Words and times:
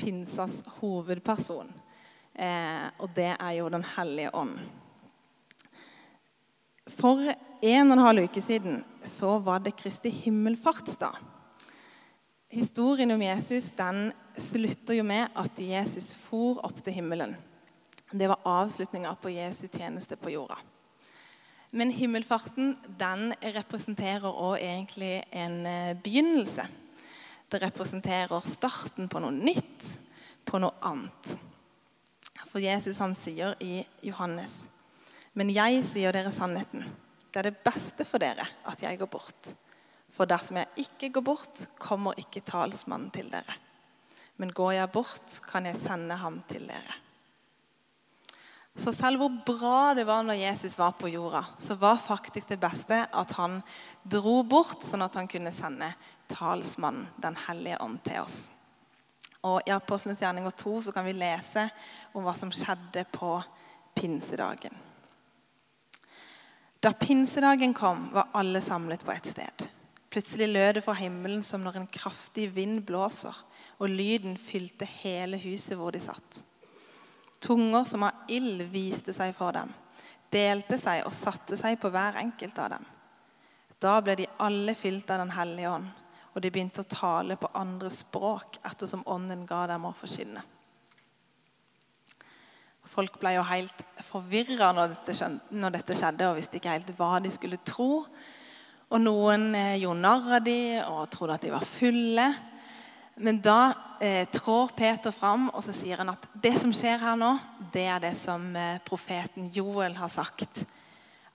pinsas 0.00 0.62
hovedperson. 0.80 1.68
Eh, 2.34 2.86
og 2.98 3.10
det 3.14 3.34
er 3.36 3.56
jo 3.58 3.68
Den 3.68 3.84
hellige 3.96 4.32
ånd. 4.34 4.56
For 6.90 7.20
en 7.62 7.90
og 7.92 7.98
en 7.98 8.06
halv 8.06 8.24
uke 8.24 8.42
siden 8.42 8.80
så 9.04 9.36
var 9.38 9.60
det 9.60 9.76
Kristi 9.76 10.10
himmelfartsdag. 10.10 11.18
Historien 12.50 13.12
om 13.14 13.22
Jesus 13.22 13.70
den 13.78 14.10
slutter 14.34 14.96
jo 14.96 15.04
med 15.06 15.28
at 15.38 15.60
Jesus 15.60 16.14
for 16.18 16.58
opp 16.66 16.80
til 16.82 16.96
himmelen. 16.96 17.36
Det 18.10 18.26
var 18.26 18.42
avslutninga 18.42 19.12
på 19.22 19.30
Jesu 19.30 19.68
tjeneste 19.68 20.16
på 20.18 20.32
jorda. 20.32 20.56
Men 21.70 21.92
himmelfarten 21.94 22.72
den 22.98 23.30
representerer 23.54 24.26
òg 24.26 24.56
egentlig 24.58 25.20
en 25.30 25.60
eh, 25.66 25.94
begynnelse. 26.02 26.64
Det 27.50 27.58
representerer 27.58 28.44
starten 28.46 29.08
på 29.10 29.20
noe 29.22 29.34
nytt, 29.34 29.86
på 30.46 30.60
noe 30.62 30.76
annet. 30.86 31.32
For 32.46 32.62
Jesus 32.62 33.00
han 33.02 33.16
sier 33.18 33.56
i 33.58 33.80
Johannes.: 34.06 34.62
Men 35.34 35.50
jeg 35.50 35.82
sier 35.86 36.14
dere 36.14 36.30
sannheten. 36.34 36.86
Det 37.30 37.40
er 37.40 37.50
det 37.50 37.62
beste 37.64 38.06
for 38.06 38.22
dere 38.22 38.46
at 38.66 38.82
jeg 38.82 38.98
går 38.98 39.10
bort. 39.10 39.52
For 40.10 40.26
dersom 40.30 40.58
jeg 40.60 40.86
ikke 40.86 41.12
går 41.16 41.26
bort, 41.26 41.66
kommer 41.78 42.18
ikke 42.18 42.42
talsmannen 42.46 43.10
til 43.14 43.30
dere. 43.30 43.58
Men 44.36 44.54
går 44.54 44.72
jeg 44.72 44.92
bort, 44.94 45.38
kan 45.46 45.66
jeg 45.66 45.78
sende 45.78 46.16
ham 46.18 46.40
til 46.48 46.66
dere. 46.70 46.96
Så 48.76 48.92
selv 48.94 49.18
hvor 49.20 49.34
bra 49.46 49.94
det 49.94 50.06
var 50.06 50.22
når 50.22 50.38
Jesus 50.38 50.78
var 50.78 50.94
på 50.98 51.10
jorda, 51.10 51.42
så 51.58 51.74
var 51.74 51.98
faktisk 51.98 52.48
det 52.48 52.60
beste 52.62 53.02
at 53.10 53.34
han 53.36 53.58
dro 54.02 54.40
bort, 54.42 54.82
sånn 54.86 55.02
at 55.02 55.18
han 55.18 55.28
kunne 55.28 55.52
sende 55.52 55.90
talsmannen, 56.30 57.08
Den 57.16 57.36
hellige 57.46 57.80
ånd, 57.82 57.98
til 58.04 58.22
oss. 58.22 58.38
Og 59.42 59.62
I 59.66 59.72
Apostlenes 59.72 60.20
gjerninger 60.20 60.52
2 60.62 60.74
så 60.86 60.92
kan 60.92 61.06
vi 61.06 61.16
lese 61.16 61.66
om 62.12 62.24
hva 62.24 62.34
som 62.36 62.52
skjedde 62.52 63.06
på 63.12 63.38
pinsedagen. 63.96 64.74
Da 66.80 66.92
pinsedagen 66.96 67.74
kom, 67.74 68.08
var 68.12 68.30
alle 68.32 68.60
samlet 68.64 69.04
på 69.04 69.12
et 69.12 69.26
sted. 69.28 69.66
Plutselig 70.10 70.48
lød 70.48 70.74
det 70.74 70.84
fra 70.84 70.96
himmelen 70.98 71.42
som 71.46 71.62
når 71.62 71.76
en 71.80 71.90
kraftig 71.92 72.48
vind 72.54 72.82
blåser, 72.88 73.36
og 73.78 73.92
lyden 73.92 74.36
fylte 74.40 74.88
hele 75.00 75.38
huset 75.40 75.76
hvor 75.78 75.92
de 75.94 76.00
satt. 76.02 76.42
Tunger 77.40 77.84
som 77.88 78.04
av 78.08 78.32
ild 78.32 78.64
viste 78.72 79.14
seg 79.16 79.32
for 79.36 79.56
dem, 79.56 79.70
delte 80.32 80.76
seg 80.80 81.04
og 81.06 81.14
satte 81.16 81.56
seg 81.56 81.78
på 81.80 81.92
hver 81.92 82.18
enkelt 82.20 82.58
av 82.60 82.74
dem. 82.74 82.88
Da 83.80 83.94
ble 84.04 84.18
de 84.18 84.28
alle 84.44 84.74
fylt 84.76 85.08
av 85.10 85.22
Den 85.22 85.32
hellige 85.32 85.70
ånd, 85.72 85.88
og 86.34 86.42
de 86.42 86.50
begynte 86.52 86.84
å 86.84 86.90
tale 86.90 87.36
på 87.38 87.50
andre 87.58 87.90
språk 87.92 88.60
ettersom 88.66 89.02
ånden 89.10 89.46
ga 89.48 89.64
dem 89.72 89.86
å 89.88 89.94
forkynne. 89.96 90.42
Folk 92.90 93.20
ble 93.22 93.36
jo 93.36 93.46
helt 93.46 93.84
forvirra 94.02 94.72
når, 94.74 94.96
dette 95.76 95.94
skjedde 95.94 96.26
og 96.26 96.38
visste 96.40 96.58
ikke 96.58 96.74
helt 96.74 96.92
hva 96.98 97.18
de 97.22 97.30
skulle 97.30 97.60
tro. 97.66 98.04
Og 98.90 98.98
noen 98.98 99.52
eh, 99.54 99.76
gjorde 99.78 100.02
narr 100.02 100.32
av 100.40 100.42
dem 100.42 100.88
og 100.90 101.04
trodde 101.12 101.36
at 101.36 101.44
de 101.46 101.52
var 101.54 101.66
fulle. 101.68 102.26
Men 103.22 103.38
da 103.44 103.60
eh, 104.02 104.24
trår 104.32 104.72
Peter 104.74 105.14
fram 105.14 105.50
og 105.52 105.62
så 105.62 105.74
sier 105.76 106.02
han 106.02 106.10
at 106.14 106.26
det 106.42 106.56
som 106.58 106.72
skjer 106.74 106.98
her 107.02 107.18
nå, 107.20 107.34
det 107.70 107.86
er 107.92 108.02
det 108.02 108.14
som 108.18 108.48
eh, 108.58 108.80
profeten 108.86 109.52
Joel 109.54 109.94
har 110.00 110.10
sagt. 110.10 110.64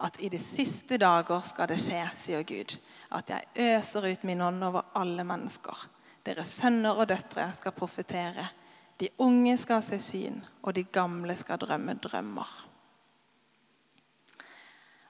At 0.03 0.19
i 0.19 0.27
de 0.33 0.41
siste 0.41 0.99
dager 0.99 1.45
skal 1.47 1.71
det 1.71 1.79
skje, 1.79 2.01
sier 2.19 2.43
Gud. 2.43 2.75
At 3.15 3.31
jeg 3.31 3.47
øser 3.55 4.11
ut 4.11 4.23
min 4.27 4.41
ånd 4.43 4.63
over 4.63 4.91
alle 4.95 5.23
mennesker. 5.23 5.87
Deres 6.25 6.57
sønner 6.59 6.97
og 6.97 7.09
døtre 7.09 7.47
skal 7.53 7.75
profetere. 7.75 8.47
De 8.99 9.09
unge 9.19 9.57
skal 9.59 9.83
se 9.83 9.99
syn, 9.99 10.39
og 10.63 10.75
de 10.75 10.83
gamle 10.83 11.35
skal 11.35 11.59
drømme 11.59 11.97
drømmer. 12.03 12.49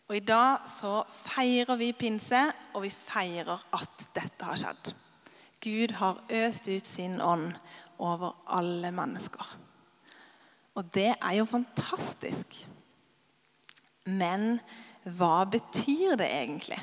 Og 0.07 0.17
I 0.17 0.21
dag 0.21 0.67
så 0.69 0.99
feirer 1.09 1.79
vi 1.81 1.91
pinse, 1.97 2.41
og 2.73 2.83
vi 2.85 2.91
feirer 2.93 3.61
at 3.73 4.07
dette 4.13 4.45
har 4.45 4.59
skjedd. 4.61 4.91
Gud 5.65 5.95
har 5.97 6.21
øst 6.29 6.67
ut 6.69 6.87
sin 6.87 7.21
ånd 7.21 7.55
over 7.97 8.35
alle 8.47 8.91
mennesker. 8.93 9.55
Og 10.75 10.93
det 10.93 11.15
er 11.15 11.33
jo 11.39 11.47
fantastisk. 11.49 12.59
Men 14.05 14.59
hva 15.05 15.45
betyr 15.49 16.19
det 16.19 16.27
egentlig? 16.27 16.77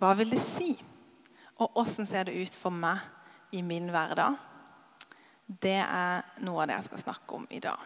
Hva 0.00 0.14
vil 0.16 0.30
det 0.32 0.40
si? 0.40 0.72
Og 1.60 1.76
åssen 1.82 2.06
ser 2.08 2.24
det 2.24 2.38
ut 2.40 2.54
for 2.56 2.72
meg 2.72 3.02
i 3.52 3.60
min 3.60 3.90
hverdag? 3.92 4.38
Det 5.44 5.76
er 5.82 6.22
noe 6.46 6.62
av 6.62 6.70
det 6.70 6.78
jeg 6.78 6.88
skal 6.88 7.02
snakke 7.02 7.36
om 7.36 7.44
i 7.52 7.60
dag. 7.60 7.82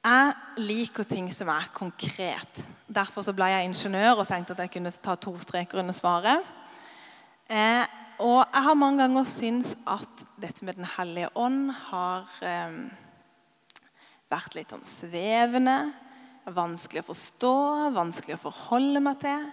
Jeg 0.00 0.64
liker 0.64 1.06
ting 1.06 1.28
som 1.36 1.52
er 1.52 1.68
konkret. 1.76 2.62
Derfor 2.88 3.30
ble 3.36 3.50
jeg 3.52 3.68
ingeniør 3.68 4.24
og 4.24 4.28
tenkte 4.30 4.56
at 4.56 4.64
jeg 4.64 4.74
kunne 4.74 4.94
ta 4.96 5.14
to 5.20 5.36
streker 5.38 5.84
under 5.84 5.94
svaret. 5.94 6.42
Eh, 7.46 7.84
og 8.18 8.40
jeg 8.42 8.64
har 8.64 8.80
mange 8.80 9.04
ganger 9.04 9.28
syntes 9.28 9.76
at 9.86 10.26
dette 10.40 10.64
med 10.64 10.80
Den 10.80 10.88
hellige 10.96 11.30
ånd 11.38 11.70
har 11.92 12.26
eh, 12.42 12.80
vært 14.32 14.56
litt 14.58 14.72
sånn 14.74 14.88
svevende. 14.88 15.78
Vanskelig 16.48 17.02
å 17.02 17.10
forstå, 17.10 17.54
vanskelig 17.92 18.38
å 18.38 18.44
forholde 18.48 19.02
meg 19.04 19.18
til. 19.20 19.44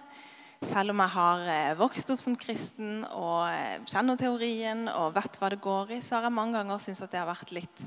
Selv 0.64 0.94
om 0.94 1.02
jeg 1.04 1.14
har 1.14 1.44
eh, 1.52 1.74
vokst 1.78 2.08
opp 2.10 2.22
som 2.22 2.34
kristen 2.38 3.04
og 3.12 3.44
eh, 3.52 3.76
kjenner 3.86 4.18
teorien 4.18 4.88
og 4.90 5.12
vet 5.14 5.36
hva 5.38 5.50
det 5.52 5.60
går 5.62 5.92
i, 5.98 6.00
så 6.02 6.16
har 6.16 6.26
jeg 6.26 6.34
mange 6.38 6.56
ganger 6.56 6.80
syntes 6.82 7.04
at 7.04 7.12
det 7.12 7.20
har 7.20 7.28
vært 7.28 7.52
litt 7.54 7.84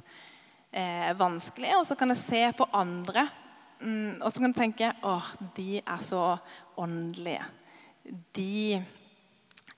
eh, 0.71 1.09
vanskelig. 1.19 1.73
Og 1.79 1.89
så 1.89 1.97
kan 1.99 2.13
jeg 2.13 2.21
se 2.21 2.43
på 2.55 2.69
andre, 2.77 3.25
mm, 3.81 4.21
og 4.21 4.29
så 4.29 4.37
kan 4.37 4.53
jeg 4.53 4.59
tenke 4.61 4.93
åh, 5.09 5.33
de 5.57 5.81
er 5.81 6.05
så 6.05 6.23
åndelige. 6.79 7.49
De 8.37 8.53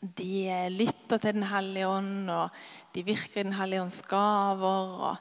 de 0.04 0.50
eh, 0.52 0.68
lytter 0.68 1.18
til 1.18 1.38
Den 1.40 1.48
hellige 1.48 1.88
ånd, 1.88 2.30
og 2.30 2.50
de 2.96 3.06
virker 3.08 3.40
i 3.40 3.48
Den 3.48 3.56
hellige 3.56 3.82
ånds 3.86 4.02
gaver. 4.04 5.00
og 5.08 5.18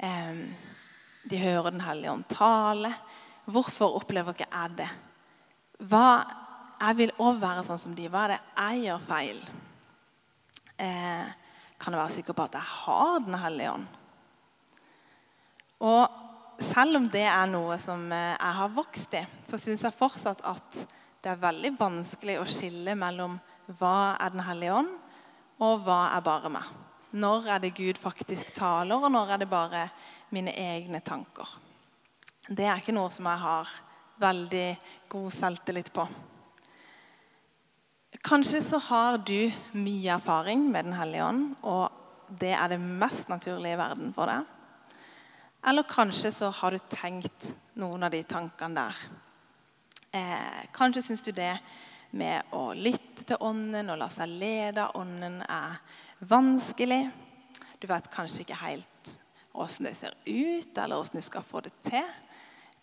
eh, 0.00 0.48
De 1.28 1.40
hører 1.40 1.70
Den 1.74 1.84
hellige 1.84 2.12
ånd 2.12 2.28
tale. 2.32 2.92
Hvorfor 3.48 3.96
opplever 4.00 4.36
ikke 4.36 4.48
jeg 4.48 4.76
det? 4.78 4.88
Hva, 5.88 6.24
jeg 6.80 6.98
vil 6.98 7.12
òg 7.22 7.40
være 7.42 7.64
sånn 7.66 7.80
som 7.80 7.94
de. 7.96 8.08
Hva 8.10 8.26
er 8.26 8.34
det 8.34 8.40
jeg 8.40 8.86
gjør 8.86 9.04
feil? 9.08 9.42
Eh, 10.78 11.28
kan 11.78 11.94
jeg 11.94 12.00
være 12.00 12.16
sikker 12.16 12.36
på 12.36 12.46
at 12.48 12.56
jeg 12.58 12.70
har 12.74 13.20
Den 13.26 13.38
hellige 13.42 13.74
ånd? 13.76 13.86
Og 15.78 16.64
selv 16.72 16.98
om 16.98 17.06
det 17.12 17.26
er 17.30 17.46
noe 17.50 17.76
som 17.82 18.08
eh, 18.12 18.34
jeg 18.34 18.54
har 18.60 18.74
vokst 18.74 19.14
i, 19.14 19.22
så 19.46 19.60
syns 19.60 19.84
jeg 19.86 19.94
fortsatt 19.94 20.42
at 20.48 20.82
det 21.22 21.32
er 21.32 21.42
veldig 21.42 21.72
vanskelig 21.78 22.38
å 22.40 22.48
skille 22.48 22.94
mellom 22.98 23.38
hva 23.78 24.16
er 24.16 24.32
Den 24.34 24.44
hellige 24.46 24.74
ånd, 24.80 24.92
og 25.60 25.82
hva 25.84 26.02
er 26.16 26.24
bare 26.24 26.50
meg? 26.52 26.76
Når 27.18 27.48
er 27.54 27.62
det 27.62 27.76
Gud 27.76 27.98
faktisk 28.00 28.52
taler, 28.56 29.00
og 29.00 29.12
når 29.12 29.34
er 29.34 29.42
det 29.42 29.50
bare 29.50 29.88
mine 30.34 30.52
egne 30.52 31.00
tanker? 31.04 31.48
Det 32.48 32.64
er 32.64 32.80
ikke 32.80 32.96
noe 32.96 33.10
som 33.12 33.28
jeg 33.28 33.42
har 33.44 33.72
veldig 34.18 34.68
god 35.12 35.30
selvtillit 35.34 35.92
på. 35.94 36.06
Kanskje 38.24 38.62
så 38.64 38.80
har 38.88 39.18
du 39.22 39.50
mye 39.78 40.14
erfaring 40.16 40.64
med 40.72 40.88
Den 40.88 40.96
hellige 40.98 41.24
ånd, 41.24 41.44
og 41.62 41.92
det 42.40 42.54
er 42.56 42.68
det 42.72 42.80
mest 42.80 43.28
naturlige 43.28 43.76
i 43.76 43.80
verden 43.80 44.14
for 44.16 44.30
deg. 44.30 44.46
Eller 45.68 45.86
kanskje 45.88 46.32
så 46.32 46.50
har 46.54 46.72
du 46.72 46.78
tenkt 46.90 47.52
noen 47.78 48.06
av 48.06 48.12
de 48.14 48.22
tankene 48.24 48.80
der. 48.80 49.04
Eh, 50.16 50.66
kanskje 50.72 51.04
syns 51.04 51.22
du 51.22 51.32
det 51.32 51.54
med 52.16 52.54
å 52.56 52.72
lytte 52.72 53.26
til 53.28 53.40
Ånden 53.44 53.90
og 53.92 53.98
la 54.00 54.08
seg 54.12 54.30
lede 54.40 54.86
av 54.86 54.96
Ånden 54.96 55.42
er 55.44 55.78
vanskelig. 56.30 57.02
Du 57.78 57.86
vet 57.90 58.10
kanskje 58.12 58.46
ikke 58.46 58.62
helt 58.62 59.18
åssen 59.54 59.88
det 59.88 59.94
ser 59.98 60.14
ut, 60.24 60.78
eller 60.78 60.98
åssen 60.98 61.20
du 61.20 61.24
skal 61.24 61.44
få 61.46 61.62
det 61.64 61.74
til. 61.86 62.10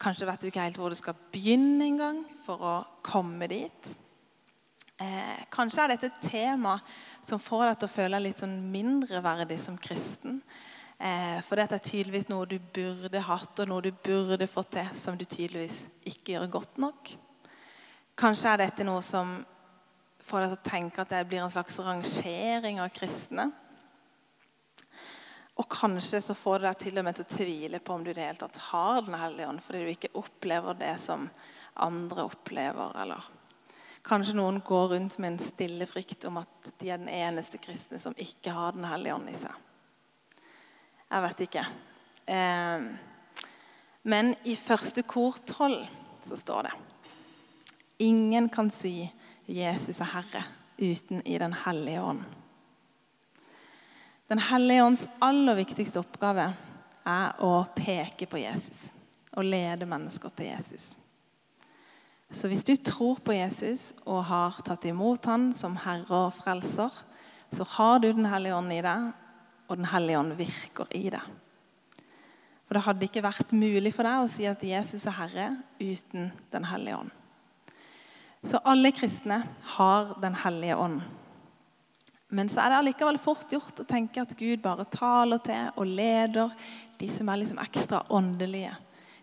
Kanskje 0.01 0.27
vet 0.27 0.41
du 0.41 0.47
ikke 0.50 0.65
helt 0.65 0.79
hvor 0.79 0.91
du 0.91 0.97
skal 1.00 1.17
begynne 1.31 1.85
engang 1.88 2.23
for 2.45 2.62
å 2.62 2.75
komme 3.06 3.47
dit. 3.51 3.95
Eh, 5.00 5.44
kanskje 5.51 5.83
er 5.83 5.91
dette 5.91 6.07
et 6.12 6.21
tema 6.29 6.77
som 7.25 7.39
får 7.41 7.65
deg 7.67 7.79
til 7.79 7.89
å 7.89 7.95
føle 7.95 8.15
deg 8.15 8.25
litt 8.29 8.44
sånn 8.44 8.56
mindreverdig 8.71 9.57
som 9.59 9.79
kristen. 9.79 10.39
Eh, 10.95 11.41
for 11.44 11.59
dette 11.59 11.75
er 11.75 11.83
tydeligvis 11.83 12.29
noe 12.31 12.47
du 12.47 12.57
burde 12.59 13.23
hatt, 13.27 13.59
og 13.59 13.68
noe 13.68 13.83
du 13.83 13.91
burde 13.91 14.47
fått 14.47 14.75
til, 14.77 14.94
som 14.95 15.18
du 15.19 15.25
tydeligvis 15.25 15.85
ikke 16.07 16.38
gjør 16.38 16.53
godt 16.59 16.79
nok. 16.79 17.11
Kanskje 18.15 18.53
er 18.53 18.63
dette 18.63 18.88
noe 18.88 19.03
som 19.03 19.35
får 20.23 20.45
deg 20.45 20.53
til 20.53 20.59
å 20.59 20.69
tenke 20.69 21.03
at 21.03 21.11
det 21.11 21.25
blir 21.27 21.44
en 21.44 21.51
slags 21.51 21.79
rangering 21.83 22.79
av 22.79 22.94
kristne. 22.95 23.50
Og 25.56 25.69
kanskje 25.72 26.19
så 26.22 26.36
får 26.36 26.60
det 26.60 26.68
deg 26.68 26.80
til 26.84 27.00
og 27.00 27.06
med 27.07 27.16
til 27.16 27.25
å 27.25 27.31
tvile 27.38 27.80
på 27.80 27.96
om 27.96 28.04
du 28.04 28.12
i 28.12 28.16
det 28.18 28.25
hele 28.25 28.42
tatt 28.42 28.57
har 28.72 29.02
Den 29.06 29.16
hellige 29.19 29.48
ånd, 29.48 29.63
fordi 29.63 29.84
du 29.86 29.92
ikke 29.94 30.13
opplever 30.19 30.78
det 30.80 30.94
som 31.00 31.30
andre 31.86 32.25
opplever. 32.28 32.92
Eller 33.02 33.24
Kanskje 34.06 34.36
noen 34.38 34.60
går 34.62 34.90
rundt 34.92 35.18
med 35.18 35.31
en 35.31 35.42
stille 35.42 35.88
frykt 35.90 36.28
om 36.30 36.38
at 36.44 36.74
de 36.78 36.92
er 36.92 37.00
den 37.02 37.10
eneste 37.10 37.57
kristne 37.57 37.98
som 38.02 38.13
ikke 38.22 38.54
har 38.54 38.75
Den 38.75 38.86
hellige 38.90 39.16
ånd 39.16 39.31
i 39.31 39.38
seg. 39.40 39.63
Jeg 41.06 41.24
vet 41.24 41.44
ikke. 41.48 41.63
Eh, 42.36 42.86
men 44.04 44.36
i 44.44 44.57
første 44.60 45.06
kor 45.07 45.40
12 45.46 45.80
så 46.25 46.38
står 46.38 46.68
det 46.68 46.75
Ingen 48.06 48.50
kan 48.50 48.69
si 48.69 49.12
'Jesus 49.48 50.02
er 50.02 50.12
Herre' 50.12 50.44
uten 50.78 51.22
i 51.25 51.38
Den 51.38 51.54
hellige 51.54 52.02
ånd. 52.02 52.24
Den 54.27 54.39
hellige 54.42 54.83
ånds 54.83 55.07
aller 55.22 55.57
viktigste 55.60 56.01
oppgave 56.01 56.48
er 57.06 57.42
å 57.45 57.66
peke 57.77 58.25
på 58.25 58.39
Jesus 58.42 58.89
og 59.36 59.45
lede 59.45 59.86
mennesker 59.86 60.31
til 60.33 60.48
Jesus. 60.50 60.95
Så 62.33 62.50
hvis 62.50 62.66
du 62.66 62.74
tror 62.75 63.19
på 63.22 63.36
Jesus 63.36 63.92
og 64.01 64.24
har 64.25 64.57
tatt 64.66 64.88
imot 64.89 65.27
han 65.30 65.51
som 65.54 65.75
herre 65.83 66.24
og 66.25 66.33
frelser, 66.39 66.89
så 67.54 67.68
har 67.75 68.00
du 68.01 68.12
Den 68.13 68.25
hellige 68.25 68.56
ånd 68.56 68.74
i 68.74 68.81
deg, 68.81 69.12
og 69.69 69.77
Den 69.77 69.92
hellige 69.92 70.19
ånd 70.19 70.33
virker 70.39 70.89
i 70.89 71.10
deg. 71.13 71.28
For 72.66 72.74
det 72.74 72.86
hadde 72.88 73.06
ikke 73.06 73.24
vært 73.24 73.54
mulig 73.54 73.94
for 73.94 74.10
deg 74.10 74.24
å 74.24 74.31
si 74.31 74.48
at 74.50 74.63
Jesus 74.66 75.06
er 75.06 75.19
herre 75.19 75.50
uten 75.78 76.31
Den 76.51 76.66
hellige 76.66 76.98
ånd. 77.04 77.13
Så 78.45 78.57
alle 78.66 78.89
kristne 78.92 79.44
har 79.78 80.16
Den 80.21 80.42
hellige 80.42 80.81
ånd. 80.81 81.06
Men 82.33 82.50
så 82.50 82.63
er 82.63 82.72
det 82.72 82.80
allikevel 82.81 83.19
fort 83.22 83.51
gjort 83.54 83.80
å 83.83 83.88
tenke 83.88 84.24
at 84.24 84.33
Gud 84.38 84.63
bare 84.63 84.88
taler 84.89 85.42
til 85.45 85.69
og 85.77 85.86
leder 85.88 86.54
de 87.00 87.10
som 87.12 87.30
er 87.30 87.42
liksom 87.42 87.62
ekstra 87.62 88.01
åndelige. 88.10 88.74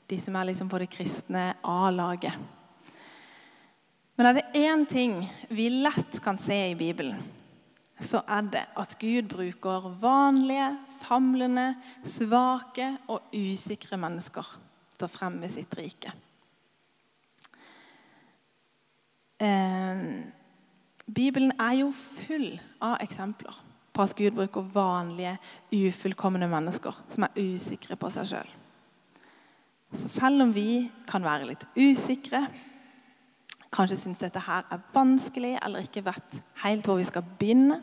De 0.07 0.19
som 0.21 0.37
er 0.37 0.51
liksom 0.51 0.71
på 0.71 0.81
det 0.83 0.91
kristne 0.93 1.53
A-laget. 1.67 2.37
Men 4.15 4.29
er 4.29 4.39
det 4.39 4.61
én 4.61 4.85
ting 4.87 5.15
vi 5.49 5.71
lett 5.73 6.21
kan 6.23 6.39
se 6.39 6.57
i 6.71 6.77
Bibelen, 6.79 7.17
så 8.03 8.21
er 8.29 8.45
det 8.53 8.65
at 8.79 8.95
Gud 9.01 9.31
bruker 9.31 9.89
vanlige, 10.03 10.69
famlende, 11.03 11.73
svake 12.05 12.91
og 13.11 13.33
usikre 13.33 13.99
mennesker 13.99 14.53
til 14.99 15.09
å 15.09 15.11
fremme 15.11 15.49
sitt 15.51 15.75
rike. 15.79 16.13
Eh, 19.43 20.05
Bibelen 21.07 21.53
er 21.59 21.81
jo 21.81 21.91
full 21.93 22.55
av 22.83 23.01
eksempler 23.03 23.57
på 23.93 24.05
at 24.05 24.15
Gud 24.17 24.37
bruker 24.37 24.65
vanlige, 24.73 25.37
ufullkomne 25.75 26.49
mennesker 26.49 26.97
som 27.13 27.27
er 27.27 27.41
usikre 27.43 27.99
på 28.01 28.11
seg 28.13 28.29
sjøl. 28.31 28.53
Så 29.93 30.09
selv 30.09 30.47
om 30.47 30.53
vi 30.55 30.87
kan 31.09 31.25
være 31.25 31.51
litt 31.51 31.67
usikre, 31.77 32.47
kanskje 33.73 33.99
syns 34.01 34.23
dette 34.23 34.41
her 34.47 34.65
er 34.73 34.87
vanskelig 34.95 35.59
eller 35.59 35.85
ikke 35.85 36.05
vet 36.07 36.39
helt 36.63 36.89
hvor 36.89 37.01
vi 37.01 37.09
skal 37.09 37.27
begynne, 37.27 37.83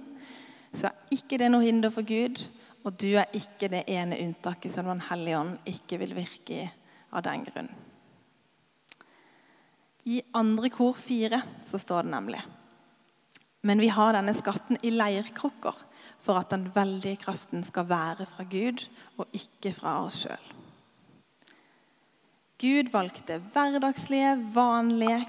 så 0.73 0.89
er 0.89 1.13
ikke 1.13 1.37
det 1.41 1.51
noe 1.51 1.65
hinder 1.65 1.93
for 1.93 2.05
Gud. 2.05 2.41
Og 2.87 2.95
du 2.95 3.09
er 3.19 3.27
ikke 3.35 3.67
det 3.69 3.83
ene 3.91 4.17
unntaket 4.23 4.71
som 4.71 4.87
Den 4.87 5.01
hellige 5.09 5.37
ånd 5.37 5.57
ikke 5.67 5.97
vil 5.99 6.15
virke 6.15 6.61
i 6.63 6.67
av 7.11 7.25
den 7.25 7.43
grunn. 7.43 7.67
I 10.09 10.21
andre 10.33 10.69
kor 10.73 10.95
fire 10.97 11.41
så 11.67 11.77
står 11.81 12.07
det 12.07 12.13
nemlig 12.13 12.39
Men 13.61 13.81
vi 13.83 13.89
har 13.91 14.15
denne 14.15 14.33
skatten 14.37 14.79
i 14.85 14.91
leirkrukker 14.93 15.75
for 16.19 16.39
at 16.39 16.51
den 16.53 16.69
veldige 16.75 17.19
kraften 17.23 17.63
skal 17.67 17.89
være 17.89 18.27
fra 18.29 18.45
Gud 18.47 18.85
og 19.17 19.27
ikke 19.35 19.73
fra 19.75 19.99
oss 20.05 20.21
sjøl. 20.23 20.47
Gud 22.59 22.89
valgte 22.91 23.37
hverdagslige, 23.53 24.33
vanlige, 24.55 25.21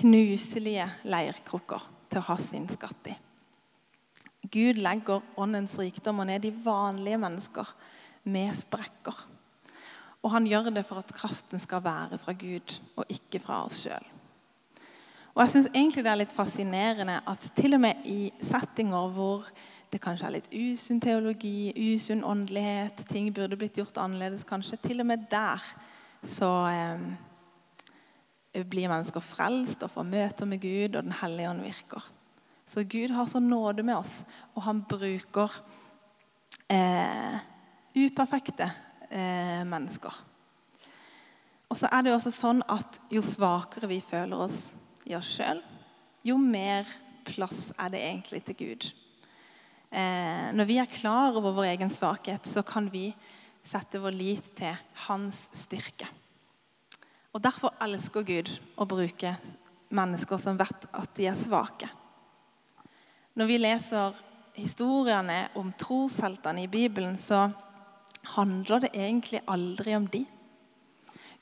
knuselige 0.00 0.84
leirkrukker 1.08 1.86
til 2.10 2.20
å 2.20 2.26
ha 2.28 2.36
sin 2.40 2.68
skatt 2.68 3.08
i. 3.08 3.14
Gud 4.48 4.80
legger 4.80 5.24
åndens 5.40 5.78
rikdommer 5.80 6.28
ned 6.28 6.44
i 6.44 6.52
vanlige 6.64 7.20
mennesker 7.20 7.72
med 8.28 8.52
sprekker. 8.56 9.16
Og 10.24 10.32
han 10.34 10.48
gjør 10.48 10.70
det 10.74 10.84
for 10.88 11.00
at 11.00 11.12
kraften 11.16 11.60
skal 11.62 11.84
være 11.84 12.20
fra 12.20 12.36
Gud 12.36 12.78
og 12.96 13.08
ikke 13.12 13.40
fra 13.44 13.62
oss 13.64 13.82
sjøl. 13.84 14.04
Og 15.38 15.44
jeg 15.44 15.52
syns 15.52 15.68
egentlig 15.70 16.02
det 16.02 16.10
er 16.10 16.18
litt 16.18 16.32
fascinerende 16.34 17.20
at 17.30 17.44
til 17.54 17.76
og 17.76 17.84
med 17.84 18.06
i 18.10 18.32
settinger 18.42 19.12
hvor 19.14 19.44
det 19.86 20.00
kanskje 20.02 20.26
er 20.26 20.32
litt 20.34 20.48
usunn 20.50 20.98
teologi, 20.98 21.70
usunn 21.94 22.24
åndelighet, 22.26 23.04
ting 23.06 23.28
burde 23.30 23.54
blitt 23.60 23.78
gjort 23.78 24.00
annerledes 24.02 24.42
kanskje, 24.48 24.80
til 24.82 24.98
og 24.98 25.06
med 25.06 25.28
der 25.30 25.62
så 26.26 26.48
eh, 26.66 28.64
blir 28.66 28.90
mennesker 28.90 29.22
frelst 29.22 29.86
og 29.86 29.92
får 29.92 30.08
møter 30.08 30.50
med 30.50 30.58
Gud, 30.64 30.98
og 30.98 31.06
Den 31.06 31.14
hellige 31.20 31.52
ånd 31.52 31.62
virker. 31.62 32.10
Så 32.66 32.82
Gud 32.82 33.14
har 33.14 33.30
så 33.30 33.38
nåde 33.38 33.86
med 33.86 33.94
oss, 33.94 34.24
og 34.58 34.66
han 34.66 34.82
bruker 34.90 35.54
eh, 36.66 37.38
uperfekte 37.94 38.66
eh, 39.06 39.62
mennesker. 39.62 40.18
Og 41.70 41.78
så 41.78 41.94
er 41.94 42.02
det 42.02 42.10
jo 42.10 42.18
også 42.18 42.34
sånn 42.34 42.66
at 42.66 42.98
Jo 43.14 43.22
svakere 43.22 43.86
vi 43.86 44.02
føler 44.02 44.48
oss 44.48 44.74
i 45.08 45.16
oss 45.16 45.30
sjøl, 45.38 45.62
jo 46.26 46.36
mer 46.40 46.88
plass 47.28 47.70
er 47.78 47.92
det 47.92 48.04
egentlig 48.04 48.42
til 48.46 48.58
Gud. 48.58 48.88
Eh, 49.88 50.48
når 50.52 50.68
vi 50.68 50.78
er 50.80 50.90
klar 50.90 51.36
over 51.36 51.54
vår 51.56 51.72
egen 51.72 51.92
svakhet, 51.92 52.44
så 52.48 52.64
kan 52.66 52.90
vi 52.92 53.08
sette 53.64 54.00
vår 54.00 54.16
lit 54.16 54.50
til 54.58 54.76
hans 55.08 55.46
styrke. 55.56 56.08
Og 57.32 57.42
Derfor 57.44 57.76
elsker 57.84 58.24
Gud 58.26 58.50
å 58.76 58.86
bruke 58.88 59.34
mennesker 59.94 60.40
som 60.40 60.58
vet 60.60 60.88
at 60.92 61.14
de 61.16 61.28
er 61.30 61.38
svake. 61.38 61.88
Når 63.38 63.48
vi 63.48 63.58
leser 63.60 64.16
historiene 64.58 65.46
om 65.56 65.70
trosheltene 65.78 66.64
i 66.64 66.70
Bibelen, 66.70 67.16
så 67.20 67.46
handler 68.34 68.84
det 68.84 68.94
egentlig 68.96 69.44
aldri 69.46 69.94
om 69.96 70.08
de. 70.10 70.24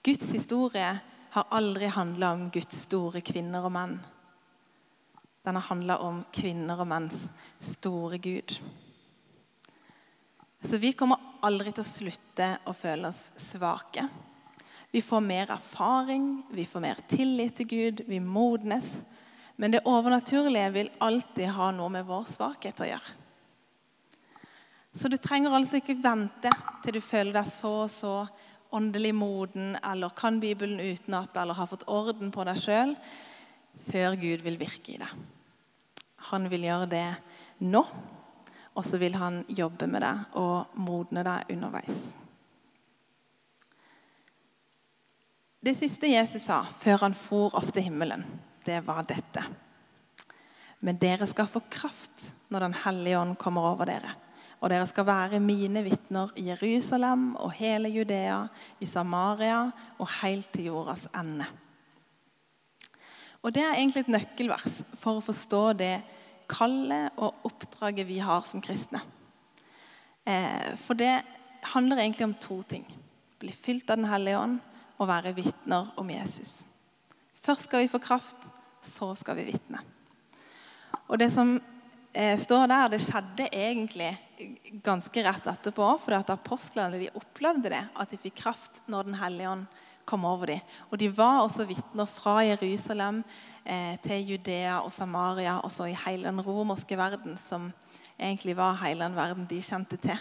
Guds 0.04 0.28
historie 0.30 0.90
har 1.36 1.46
aldri 1.50 1.86
handla 1.86 2.30
om 2.32 2.46
Guds 2.50 2.78
store 2.86 3.20
kvinner 3.20 3.66
og 3.68 3.74
menn. 3.76 3.98
Den 5.44 5.58
har 5.58 5.66
handla 5.68 5.98
om 6.00 6.22
kvinner 6.32 6.80
og 6.80 6.88
menns 6.88 7.26
store 7.60 8.16
Gud. 8.24 8.54
Så 10.64 10.80
vi 10.80 10.94
kommer 10.96 11.20
aldri 11.44 11.74
til 11.76 11.84
å 11.84 11.90
slutte 11.90 12.48
å 12.64 12.72
føle 12.72 13.10
oss 13.12 13.28
svake. 13.36 14.06
Vi 14.90 15.02
får 15.04 15.20
mer 15.26 15.52
erfaring, 15.52 16.30
vi 16.56 16.64
får 16.64 16.86
mer 16.86 17.04
tillit 17.04 17.60
til 17.60 17.68
Gud, 17.68 18.02
vi 18.08 18.16
modnes. 18.16 19.04
Men 19.60 19.76
det 19.76 19.84
overnaturlige 19.84 20.72
vil 20.72 20.92
alltid 21.04 21.52
ha 21.52 21.68
noe 21.76 21.92
med 21.92 22.08
vår 22.08 22.24
svakhet 22.32 22.80
å 22.80 22.88
gjøre. 22.94 23.14
Så 24.96 25.12
du 25.12 25.20
trenger 25.20 25.52
altså 25.52 25.82
ikke 25.82 26.00
vente 26.00 26.48
til 26.80 26.96
du 26.96 27.02
føler 27.04 27.36
deg 27.36 27.52
så 27.52 27.76
og 27.84 27.92
så 27.92 28.16
åndelig 28.76 29.14
moden 29.16 29.76
eller 29.82 30.12
kan 30.16 30.40
Bibelen 30.40 30.80
utenat 30.80 31.36
eller 31.36 31.54
har 31.54 31.70
fått 31.70 31.88
orden 31.88 32.32
på 32.34 32.44
deg 32.48 32.60
sjøl, 32.60 32.92
før 33.88 34.16
Gud 34.20 34.44
vil 34.44 34.58
virke 34.60 34.94
i 34.94 35.00
deg. 35.00 35.12
Han 36.30 36.48
vil 36.52 36.66
gjøre 36.66 36.88
det 36.90 37.08
nå, 37.64 37.82
og 38.76 38.84
så 38.84 39.00
vil 39.00 39.16
han 39.16 39.42
jobbe 39.48 39.88
med 39.88 40.04
deg 40.04 40.38
og 40.40 40.78
modne 40.80 41.24
deg 41.26 41.52
underveis. 41.56 42.02
Det 45.66 45.74
siste 45.74 46.10
Jesus 46.10 46.44
sa 46.46 46.60
før 46.78 47.06
han 47.06 47.16
for 47.18 47.56
opp 47.58 47.72
til 47.74 47.88
himmelen, 47.88 48.22
det 48.66 48.82
var 48.86 49.06
dette. 49.08 49.42
Men 50.84 50.98
dere 51.00 51.26
skal 51.26 51.48
få 51.50 51.64
kraft 51.72 52.28
når 52.52 52.66
Den 52.68 52.76
hellige 52.84 53.18
ånd 53.18 53.38
kommer 53.40 53.72
over 53.72 53.88
dere. 53.88 54.12
Og 54.60 54.70
dere 54.72 54.86
skal 54.88 55.06
være 55.06 55.40
mine 55.40 55.82
vitner 55.84 56.32
i 56.40 56.46
Jerusalem 56.48 57.34
og 57.36 57.52
hele 57.58 57.90
Judea, 57.92 58.46
i 58.80 58.86
Samaria 58.88 59.66
og 59.98 60.08
helt 60.22 60.48
til 60.52 60.70
jordas 60.70 61.08
ende. 61.14 61.46
Og 63.42 63.54
Det 63.54 63.62
er 63.62 63.76
egentlig 63.76 64.00
et 64.00 64.14
nøkkelvers 64.14 64.80
for 64.98 65.18
å 65.18 65.24
forstå 65.24 65.62
det 65.78 65.94
kallet 66.50 67.14
og 67.20 67.46
oppdraget 67.46 68.08
vi 68.08 68.18
har 68.18 68.42
som 68.48 68.62
kristne. 68.62 69.02
Eh, 70.26 70.74
for 70.82 70.98
det 70.98 71.22
handler 71.74 72.02
egentlig 72.02 72.26
om 72.26 72.34
to 72.34 72.62
ting. 72.62 72.86
Bli 73.38 73.52
fylt 73.52 73.90
av 73.90 74.00
Den 74.00 74.10
hellige 74.10 74.38
ånd 74.38 74.58
og 74.98 75.08
være 75.08 75.34
vitner 75.36 75.92
om 75.96 76.10
Jesus. 76.10 76.64
Først 77.34 77.68
skal 77.68 77.84
vi 77.84 77.92
få 77.92 77.98
kraft, 78.02 78.48
så 78.82 79.14
skal 79.14 79.36
vi 79.36 79.50
vitne. 79.52 79.78
Og 81.06 81.18
det 81.18 81.30
som 81.32 81.60
står 82.16 82.68
der, 82.70 82.88
det 82.88 83.02
skjedde 83.04 83.48
egentlig 83.52 84.12
ganske 84.84 85.24
rett 85.26 85.48
etterpå. 85.52 85.88
For 86.00 86.16
at 86.16 86.30
apostlene 86.32 87.00
de 87.02 87.10
opplevde 87.18 87.72
det, 87.74 87.82
at 87.92 88.12
de 88.12 88.20
fikk 88.22 88.38
kraft 88.40 88.80
når 88.88 89.10
Den 89.10 89.18
hellige 89.20 89.50
ånd 89.50 89.66
kom 90.06 90.24
over 90.24 90.52
dem. 90.54 90.62
Og 90.90 90.98
de 91.02 91.10
var 91.12 91.42
også 91.42 91.66
vitner 91.68 92.08
fra 92.08 92.38
Jerusalem 92.46 93.22
eh, 93.64 93.98
til 94.04 94.30
Judea 94.30 94.78
og 94.80 94.92
Samaria, 94.94 95.58
også 95.58 95.90
i 95.90 95.98
hele 96.06 96.30
den 96.30 96.40
romerske 96.46 96.98
verden, 96.98 97.36
som 97.36 97.72
egentlig 98.14 98.56
var 98.56 98.78
hele 98.84 99.04
den 99.04 99.18
verden 99.18 99.46
de 99.50 99.60
kjente 99.62 99.98
til. 100.00 100.18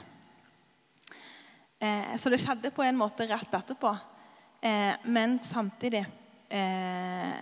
Eh, 1.80 2.16
så 2.18 2.32
det 2.34 2.42
skjedde 2.42 2.74
på 2.74 2.84
en 2.84 2.98
måte 2.98 3.28
rett 3.30 3.54
etterpå. 3.54 3.94
Eh, 4.62 4.94
men 5.06 5.38
samtidig 5.46 6.06
eh, 6.50 7.36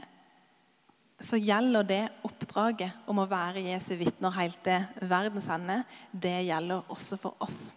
så 1.24 1.40
gjelder 1.40 1.86
det 1.88 2.02
oppdraget 2.28 3.08
om 3.08 3.22
å 3.24 3.30
være 3.30 3.64
Jesu 3.64 3.94
vitner 4.00 4.34
helt 4.36 4.60
til 4.66 5.08
verdens 5.08 5.48
ende. 5.56 5.80
Det 6.12 6.42
gjelder 6.50 6.92
også 6.92 7.20
for 7.22 7.40
oss. 7.44 7.74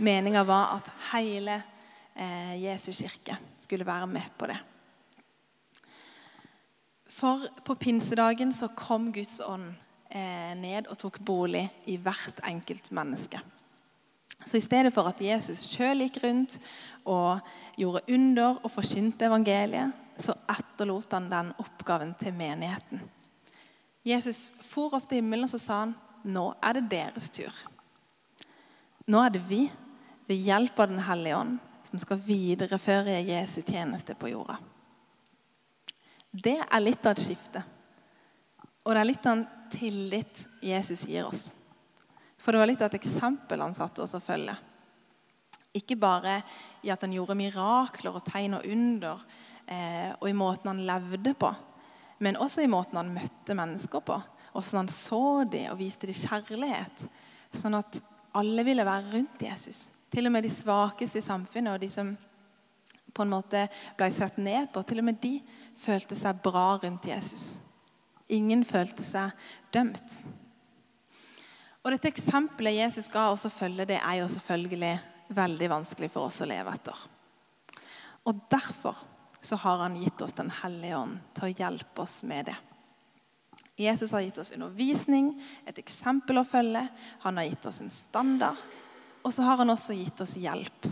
Meninga 0.00 0.42
var 0.48 0.78
at 0.78 0.88
hele 1.12 1.58
eh, 2.16 2.54
Jesu 2.64 2.90
kirke 2.96 3.36
skulle 3.60 3.86
være 3.86 4.08
med 4.10 4.32
på 4.38 4.48
det. 4.50 4.56
For 7.14 7.44
på 7.64 7.76
pinsedagen 7.78 8.52
så 8.52 8.72
kom 8.74 9.12
Guds 9.14 9.38
ånd 9.44 9.68
eh, 10.08 10.54
ned 10.58 10.88
og 10.88 10.98
tok 11.04 11.20
bolig 11.22 11.66
i 11.86 11.98
hvert 12.00 12.40
enkelt 12.48 12.90
menneske. 12.96 13.42
Så 14.44 14.58
i 14.58 14.64
stedet 14.64 14.92
for 14.92 15.08
at 15.08 15.20
Jesus 15.22 15.62
sjøl 15.68 16.02
gikk 16.04 16.18
rundt 16.24 16.58
og 17.04 17.44
gjorde 17.78 18.02
under 18.12 18.58
og 18.64 18.72
forkynte 18.72 19.28
evangeliet, 19.28 19.92
så 20.18 20.34
etterlot 20.74 21.12
han 21.14 21.30
den 21.30 21.52
oppgaven 21.62 22.14
til 22.18 22.34
menigheten. 22.34 23.00
Jesus 24.04 24.50
for 24.66 24.92
opp 24.98 25.06
til 25.08 25.22
himmelen 25.22 25.46
og 25.46 25.54
så 25.54 25.62
sa 25.62 25.78
han, 25.84 25.94
nå 26.24 26.50
er 26.60 26.76
det 26.76 26.90
deres 26.90 27.30
tur. 27.32 27.54
Nå 29.08 29.20
er 29.22 29.32
det 29.32 29.44
vi, 29.48 29.62
ved 30.26 30.40
hjelp 30.40 30.78
av 30.80 30.88
Den 30.88 31.02
hellige 31.04 31.36
ånd, 31.36 31.58
som 31.84 32.00
skal 32.00 32.20
videreføre 32.24 33.20
Jesu 33.28 33.60
tjeneste 33.62 34.16
på 34.16 34.32
jorda. 34.32 34.56
Det 36.32 36.56
er 36.64 36.82
litt 36.82 37.04
av 37.06 37.14
et 37.14 37.22
skifte. 37.22 37.60
Og 38.84 38.92
det 38.92 39.00
er 39.00 39.08
litt 39.08 39.26
av 39.28 39.36
en 39.36 39.44
tillit 39.72 40.46
Jesus 40.64 41.04
gir 41.08 41.28
oss. 41.28 41.52
For 42.40 42.52
det 42.52 42.60
var 42.60 42.68
litt 42.68 42.82
av 42.82 42.90
et 42.90 42.98
eksempel 42.98 43.62
han 43.62 43.76
satte 43.76 44.02
oss 44.04 44.16
å 44.16 44.22
følge. 44.24 44.56
Ikke 45.74 45.96
bare 46.00 46.40
i 46.84 46.90
at 46.92 47.04
han 47.04 47.14
gjorde 47.14 47.36
mirakler 47.38 48.16
og 48.18 48.24
tegn 48.26 48.58
og 48.58 48.66
under, 48.68 49.22
og 49.64 50.26
i 50.28 50.36
måten 50.36 50.68
han 50.68 50.82
levde 50.86 51.32
på, 51.38 51.48
men 52.24 52.36
også 52.36 52.64
i 52.64 52.70
måten 52.70 52.98
han 53.00 53.12
møtte 53.14 53.56
mennesker 53.56 54.02
på. 54.04 54.18
Åssen 54.54 54.82
han 54.82 54.90
så 54.92 55.44
dem 55.50 55.72
og 55.72 55.80
viste 55.80 56.06
dem 56.06 56.18
kjærlighet, 56.18 57.06
sånn 57.54 57.78
at 57.78 57.98
alle 58.38 58.64
ville 58.66 58.86
være 58.86 59.10
rundt 59.16 59.42
Jesus. 59.42 59.86
Til 60.12 60.28
og 60.28 60.34
med 60.34 60.46
de 60.46 60.52
svakeste 60.52 61.18
i 61.18 61.26
samfunnet 61.26 61.74
og 61.74 61.82
de 61.82 61.90
som 61.90 62.12
på 63.14 63.22
en 63.22 63.30
måte 63.30 63.66
ble 63.98 64.08
sett 64.14 64.38
ned 64.42 64.70
på, 64.74 64.82
til 64.82 65.02
og 65.02 65.08
med 65.08 65.20
de 65.22 65.36
følte 65.78 66.18
seg 66.18 66.42
bra 66.42 66.74
rundt 66.82 67.06
Jesus. 67.06 67.54
Ingen 68.34 68.64
følte 68.66 69.04
seg 69.06 69.34
dømt. 69.74 70.18
Og 71.84 71.92
Dette 71.92 72.10
eksempelet 72.10 72.78
Jesus 72.78 73.10
ga 73.12 73.28
oss 73.30 73.44
å 73.46 73.52
følge, 73.52 73.86
det 73.90 73.98
er 74.00 74.20
jo 74.22 74.30
selvfølgelig 74.32 74.94
veldig 75.36 75.68
vanskelig 75.70 76.08
for 76.14 76.30
oss 76.30 76.40
å 76.42 76.48
leve 76.48 76.72
etter. 76.74 77.02
Og 78.24 78.46
Derfor 78.50 79.02
så 79.44 79.56
har 79.56 79.78
han 79.78 79.96
gitt 79.96 80.20
oss 80.20 80.32
Den 80.32 80.50
hellige 80.50 80.96
ånd 80.96 81.18
til 81.36 81.48
å 81.48 81.54
hjelpe 81.58 82.04
oss 82.04 82.22
med 82.24 82.48
det. 82.48 82.56
Jesus 83.76 84.12
har 84.14 84.22
gitt 84.22 84.38
oss 84.38 84.52
undervisning, 84.54 85.32
et 85.66 85.78
eksempel 85.78 86.38
å 86.38 86.46
følge. 86.46 86.86
Han 87.26 87.36
har 87.40 87.48
gitt 87.48 87.66
oss 87.66 87.80
en 87.82 87.90
standard. 87.90 88.60
Og 89.24 89.34
så 89.34 89.42
har 89.42 89.58
han 89.60 89.72
også 89.72 89.96
gitt 89.98 90.20
oss 90.22 90.36
hjelp 90.38 90.88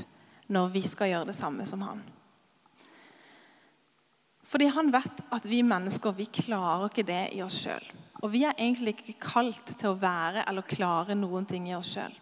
når 0.52 0.73
vi 0.75 0.82
skal 0.85 1.12
gjøre 1.12 1.30
det 1.30 1.37
samme 1.37 1.66
som 1.68 1.85
han. 1.87 2.02
Fordi 4.42 4.68
han 4.75 4.90
vet 4.92 5.23
at 5.32 5.47
vi 5.49 5.62
mennesker 5.64 6.16
vi 6.16 6.26
klarer 6.26 6.90
ikke 6.90 7.06
det 7.09 7.23
i 7.37 7.40
oss 7.44 7.56
sjøl. 7.62 7.85
Og 8.21 8.35
vi 8.35 8.42
er 8.44 8.59
egentlig 8.59 8.99
ikke 8.99 9.30
kalt 9.30 9.73
til 9.78 9.92
å 9.92 10.00
være 10.00 10.44
eller 10.44 10.66
klare 10.66 11.16
noen 11.16 11.47
ting 11.49 11.71
i 11.71 11.76
oss 11.78 11.94
sjøl. 11.94 12.12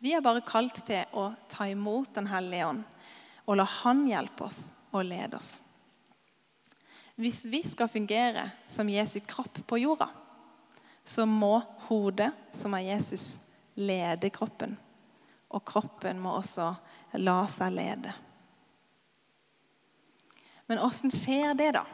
Vi 0.00 0.12
er 0.16 0.24
bare 0.24 0.44
kalt 0.44 0.82
til 0.88 1.08
å 1.16 1.30
ta 1.48 1.66
imot 1.68 2.12
Den 2.16 2.28
hellige 2.28 2.68
ånd 2.68 2.84
og 3.50 3.56
la 3.58 3.66
Han 3.80 4.04
hjelpe 4.08 4.46
oss 4.46 4.68
og 4.94 5.04
lede 5.08 5.36
oss. 5.36 5.58
Hvis 7.20 7.44
vi 7.44 7.60
skal 7.68 7.88
fungere 7.92 8.46
som 8.68 8.88
Jesu 8.88 9.18
kropp 9.20 9.58
på 9.68 9.76
jorda, 9.76 10.06
så 11.04 11.26
må 11.28 11.58
hodet, 11.88 12.30
som 12.56 12.72
er 12.78 12.86
Jesus, 12.94 13.34
lede 13.76 14.30
kroppen. 14.32 14.72
Og 15.52 15.60
kroppen 15.68 16.20
må 16.22 16.32
også 16.38 16.70
la 17.20 17.42
seg 17.52 17.74
lede. 17.76 18.14
Men 20.70 20.80
åssen 20.80 21.12
skjer 21.12 21.52
det, 21.58 21.74
da? 21.76 21.84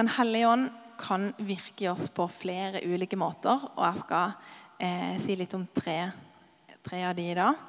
Den 0.00 0.08
hellige 0.16 0.48
ånd 0.48 0.70
kan 1.00 1.28
virke 1.36 1.84
i 1.84 1.90
oss 1.92 2.08
på 2.08 2.24
flere 2.32 2.80
ulike 2.88 3.20
måter. 3.20 3.68
Og 3.74 3.84
jeg 3.84 4.04
skal 4.06 4.32
eh, 4.80 5.20
si 5.20 5.36
litt 5.36 5.58
om 5.58 5.68
tre, 5.76 5.98
tre 6.88 7.04
av 7.10 7.20
de 7.20 7.28
i 7.34 7.36
dag. 7.36 7.68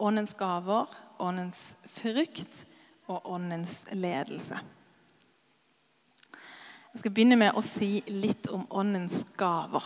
Åndens 0.00 0.32
gaver, 0.38 0.88
åndens 1.20 1.74
frukt 1.92 2.64
og 3.10 3.26
åndens 3.36 3.82
ledelse. 3.92 4.64
Jeg 6.98 7.04
skal 7.04 7.12
begynne 7.14 7.36
med 7.38 7.54
å 7.54 7.60
si 7.62 8.00
litt 8.10 8.48
om 8.50 8.64
åndens 8.74 9.20
gaver. 9.38 9.84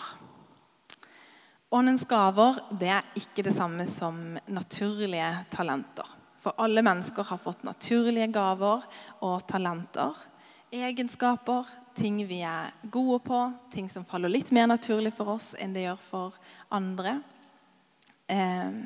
Åndens 1.69 2.07
gaver 2.09 2.57
det 2.81 2.89
er 2.89 3.11
ikke 3.21 3.45
det 3.45 3.53
samme 3.53 3.85
som 3.85 4.39
naturlige 4.49 5.27
talenter. 5.53 6.09
For 6.41 6.57
alle 6.57 6.81
mennesker 6.81 7.29
har 7.29 7.43
fått 7.43 7.69
naturlige 7.69 8.31
gaver 8.33 8.89
og 9.29 9.45
talenter. 9.45 10.17
Egenskaper, 10.73 11.69
ting 11.93 12.17
vi 12.25 12.41
er 12.49 12.73
gode 12.89 13.21
på, 13.29 13.45
ting 13.77 13.93
som 13.93 14.09
faller 14.09 14.33
litt 14.33 14.49
mer 14.49 14.73
naturlig 14.73 15.13
for 15.13 15.37
oss 15.37 15.53
enn 15.61 15.77
det 15.77 15.85
gjør 15.85 16.03
for 16.09 16.43
andre. 16.73 17.19
Eh, 18.25 18.85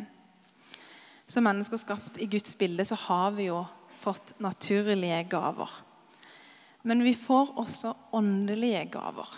som 1.31 1.47
mennesker 1.47 1.79
skapt 1.79 2.19
i 2.19 2.27
Guds 2.35 2.59
bilde 2.59 2.91
så 2.91 2.99
har 3.07 3.39
vi 3.39 3.53
jo 3.53 3.63
fått 4.03 4.35
naturlige 4.43 5.29
gaver. 5.31 5.86
Men 6.87 7.03
vi 7.03 7.17
får 7.19 7.53
også 7.59 7.93
åndelige 8.15 8.85
gaver. 8.95 9.29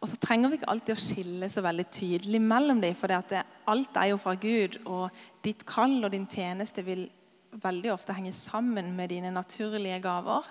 Og 0.00 0.08
så 0.08 0.18
trenger 0.22 0.50
vi 0.50 0.58
ikke 0.60 0.70
alltid 0.70 0.94
å 0.94 1.02
skille 1.02 1.48
så 1.50 1.62
veldig 1.64 1.86
tydelig 1.92 2.40
mellom 2.42 2.80
dem. 2.82 2.94
For 2.96 3.12
alt 3.12 3.98
er 3.98 4.10
jo 4.12 4.18
fra 4.22 4.36
Gud, 4.38 4.78
og 4.86 5.10
ditt 5.44 5.66
kall 5.68 5.98
og 6.04 6.12
din 6.14 6.28
tjeneste 6.30 6.84
vil 6.86 7.08
veldig 7.56 7.92
ofte 7.94 8.14
henge 8.16 8.32
sammen 8.36 8.92
med 8.96 9.10
dine 9.10 9.32
naturlige 9.34 9.98
gaver. 10.04 10.46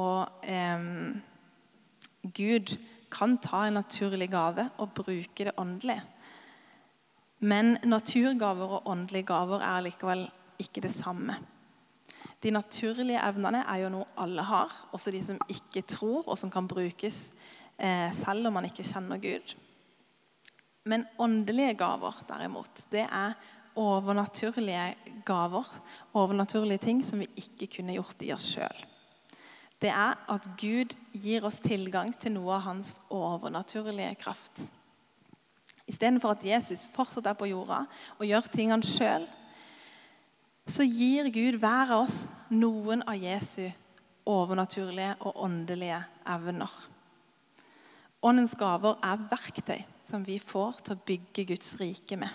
Og 0.00 0.46
eh, 0.48 0.86
Gud 2.36 2.74
kan 3.10 3.38
ta 3.42 3.64
en 3.66 3.78
naturlig 3.80 4.30
gave 4.32 4.68
og 4.78 4.94
bruke 4.96 5.46
det 5.46 5.56
åndelig. 5.58 6.00
Men 7.40 7.76
naturgaver 7.88 8.76
og 8.78 8.90
åndelige 8.90 9.30
gaver 9.30 9.64
er 9.64 9.86
likevel 9.86 10.26
ikke 10.60 10.82
det 10.84 10.92
samme. 10.94 11.38
De 12.40 12.52
naturlige 12.54 13.20
evnene 13.20 13.62
er 13.68 13.82
jo 13.82 13.92
noe 13.92 14.08
alle 14.20 14.44
har, 14.48 14.74
også 14.96 15.12
de 15.12 15.22
som 15.24 15.40
ikke 15.52 15.84
tror, 15.84 16.24
og 16.26 16.38
som 16.40 16.52
kan 16.52 16.68
brukes 16.68 17.30
eh, 17.76 18.08
selv 18.22 18.48
om 18.48 18.56
man 18.56 18.68
ikke 18.68 18.86
kjenner 18.86 19.20
Gud. 19.20 19.56
Men 20.88 21.04
åndelige 21.20 21.76
gaver, 21.82 22.22
derimot, 22.28 22.86
det 22.92 23.04
er 23.04 23.36
overnaturlige 23.76 25.20
gaver, 25.28 25.68
overnaturlige 26.16 26.86
ting 26.88 27.04
som 27.04 27.20
vi 27.20 27.28
ikke 27.36 27.68
kunne 27.76 27.98
gjort 27.98 28.24
i 28.24 28.32
oss 28.34 28.48
sjøl 28.56 28.88
det 29.80 29.88
er 29.88 30.18
at 30.28 30.48
Gud 30.60 30.92
gir 31.16 31.44
oss 31.48 31.60
tilgang 31.64 32.12
til 32.20 32.34
noe 32.36 32.58
av 32.58 32.66
hans 32.66 32.94
overnaturlige 33.08 34.12
kraft. 34.20 34.68
Istedenfor 35.88 36.36
at 36.36 36.44
Jesus 36.44 36.86
fortsatt 36.92 37.30
er 37.30 37.38
på 37.38 37.48
jorda 37.48 37.82
og 38.18 38.26
gjør 38.28 38.50
tingene 38.52 38.86
sjøl, 38.86 39.24
så 40.70 40.86
gir 40.86 41.28
Gud 41.34 41.58
hver 41.60 41.90
av 41.90 42.06
oss 42.06 42.24
noen 42.54 43.02
av 43.08 43.18
Jesu 43.18 43.70
overnaturlige 44.30 45.16
og 45.26 45.42
åndelige 45.44 45.98
evner. 46.30 46.70
Åndens 48.20 48.54
gaver 48.58 48.98
er 49.04 49.26
verktøy 49.30 49.80
som 50.04 50.24
vi 50.26 50.36
får 50.42 50.82
til 50.84 50.96
å 50.96 51.04
bygge 51.08 51.46
Guds 51.52 51.74
rike 51.80 52.18
med. 52.20 52.30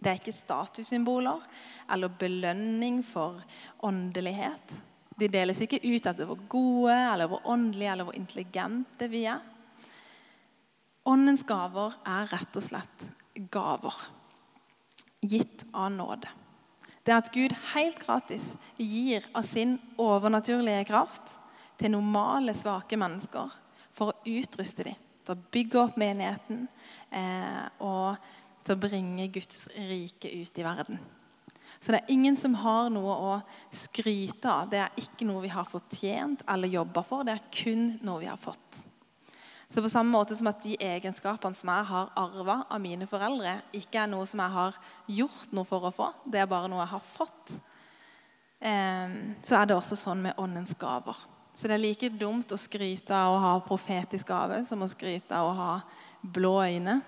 Det 0.00 0.10
er 0.10 0.18
ikke 0.18 0.34
statussymboler 0.34 1.44
eller 1.92 2.12
belønning 2.20 3.02
for 3.06 3.42
åndelighet. 3.84 4.80
De 5.20 5.28
deles 5.28 5.60
ikke 5.60 5.82
ut 5.84 6.06
etter 6.08 6.24
hvor 6.24 6.40
gode, 6.48 6.96
eller 6.96 7.28
hvor 7.28 7.44
åndelige 7.52 7.92
eller 7.92 8.08
hvor 8.08 8.16
intelligente 8.16 9.08
vi 9.12 9.26
er. 9.28 9.42
Åndens 11.10 11.44
gaver 11.48 11.96
er 12.08 12.28
rett 12.32 12.56
og 12.56 12.64
slett 12.64 13.08
gaver, 13.52 13.96
gitt 15.20 15.66
av 15.72 15.92
nåde. 15.92 16.39
Det 17.10 17.14
er 17.16 17.24
at 17.24 17.32
Gud 17.34 17.54
helt 17.72 17.96
gratis 17.98 18.52
gir 18.78 19.24
av 19.34 19.42
sin 19.42 19.72
overnaturlige 19.98 20.84
kraft 20.92 21.32
til 21.80 21.90
normale, 21.90 22.54
svake 22.54 22.94
mennesker 22.94 23.50
for 23.90 24.12
å 24.12 24.30
utruste 24.30 24.86
dem, 24.86 25.00
til 25.26 25.34
å 25.34 25.48
bygge 25.50 25.80
opp 25.80 25.98
menigheten 25.98 26.68
eh, 27.10 27.64
og 27.82 28.14
til 28.62 28.76
å 28.76 28.82
bringe 28.84 29.26
Guds 29.34 29.64
rike 29.74 30.30
ut 30.30 30.62
i 30.62 30.68
verden. 30.68 31.02
Så 31.80 31.90
det 31.90 32.04
er 32.04 32.14
ingen 32.14 32.38
som 32.38 32.54
har 32.62 32.94
noe 32.94 33.18
å 33.18 33.34
skryte 33.74 34.46
av. 34.46 34.70
Det 34.70 34.84
er 34.84 35.02
ikke 35.02 35.26
noe 35.26 35.42
vi 35.42 35.50
har 35.50 35.66
fortjent 35.66 36.46
eller 36.46 36.70
jobba 36.70 37.02
for. 37.10 37.26
Det 37.26 37.34
er 37.34 37.50
kun 37.58 37.88
noe 38.06 38.22
vi 38.22 38.30
har 38.30 38.38
fått. 38.38 38.84
Så 39.70 39.82
på 39.82 39.88
samme 39.88 40.10
måte 40.10 40.34
som 40.34 40.48
at 40.50 40.62
de 40.64 40.74
egenskapene 40.82 41.54
som 41.54 41.70
jeg 41.70 41.86
har 41.92 42.08
arva 42.18 42.56
av 42.66 42.80
mine 42.82 43.06
foreldre, 43.06 43.60
ikke 43.78 44.00
er 44.02 44.08
noe 44.10 44.26
som 44.26 44.42
jeg 44.42 44.54
har 44.56 44.78
gjort 45.06 45.52
noe 45.54 45.68
for 45.68 45.86
å 45.86 45.92
få, 45.94 46.08
det 46.26 46.40
er 46.42 46.50
bare 46.50 46.70
noe 46.70 46.82
jeg 46.82 46.90
har 46.90 47.04
fått, 47.06 47.52
ehm, 48.66 49.14
så 49.46 49.60
er 49.60 49.70
det 49.70 49.76
også 49.76 49.98
sånn 50.00 50.24
med 50.26 50.42
åndens 50.42 50.74
gaver. 50.74 51.22
Så 51.54 51.70
det 51.70 51.76
er 51.76 51.84
like 51.84 52.10
dumt 52.10 52.50
å 52.50 52.58
skryte 52.58 53.14
av 53.14 53.36
å 53.36 53.42
ha 53.44 53.54
profetisk 53.62 54.26
gave 54.32 54.64
som 54.66 54.82
å 54.82 54.90
skryte 54.90 55.38
av 55.38 55.52
å 55.52 55.56
ha 55.58 55.72
blå 56.22 56.56
øyne. 56.64 57.00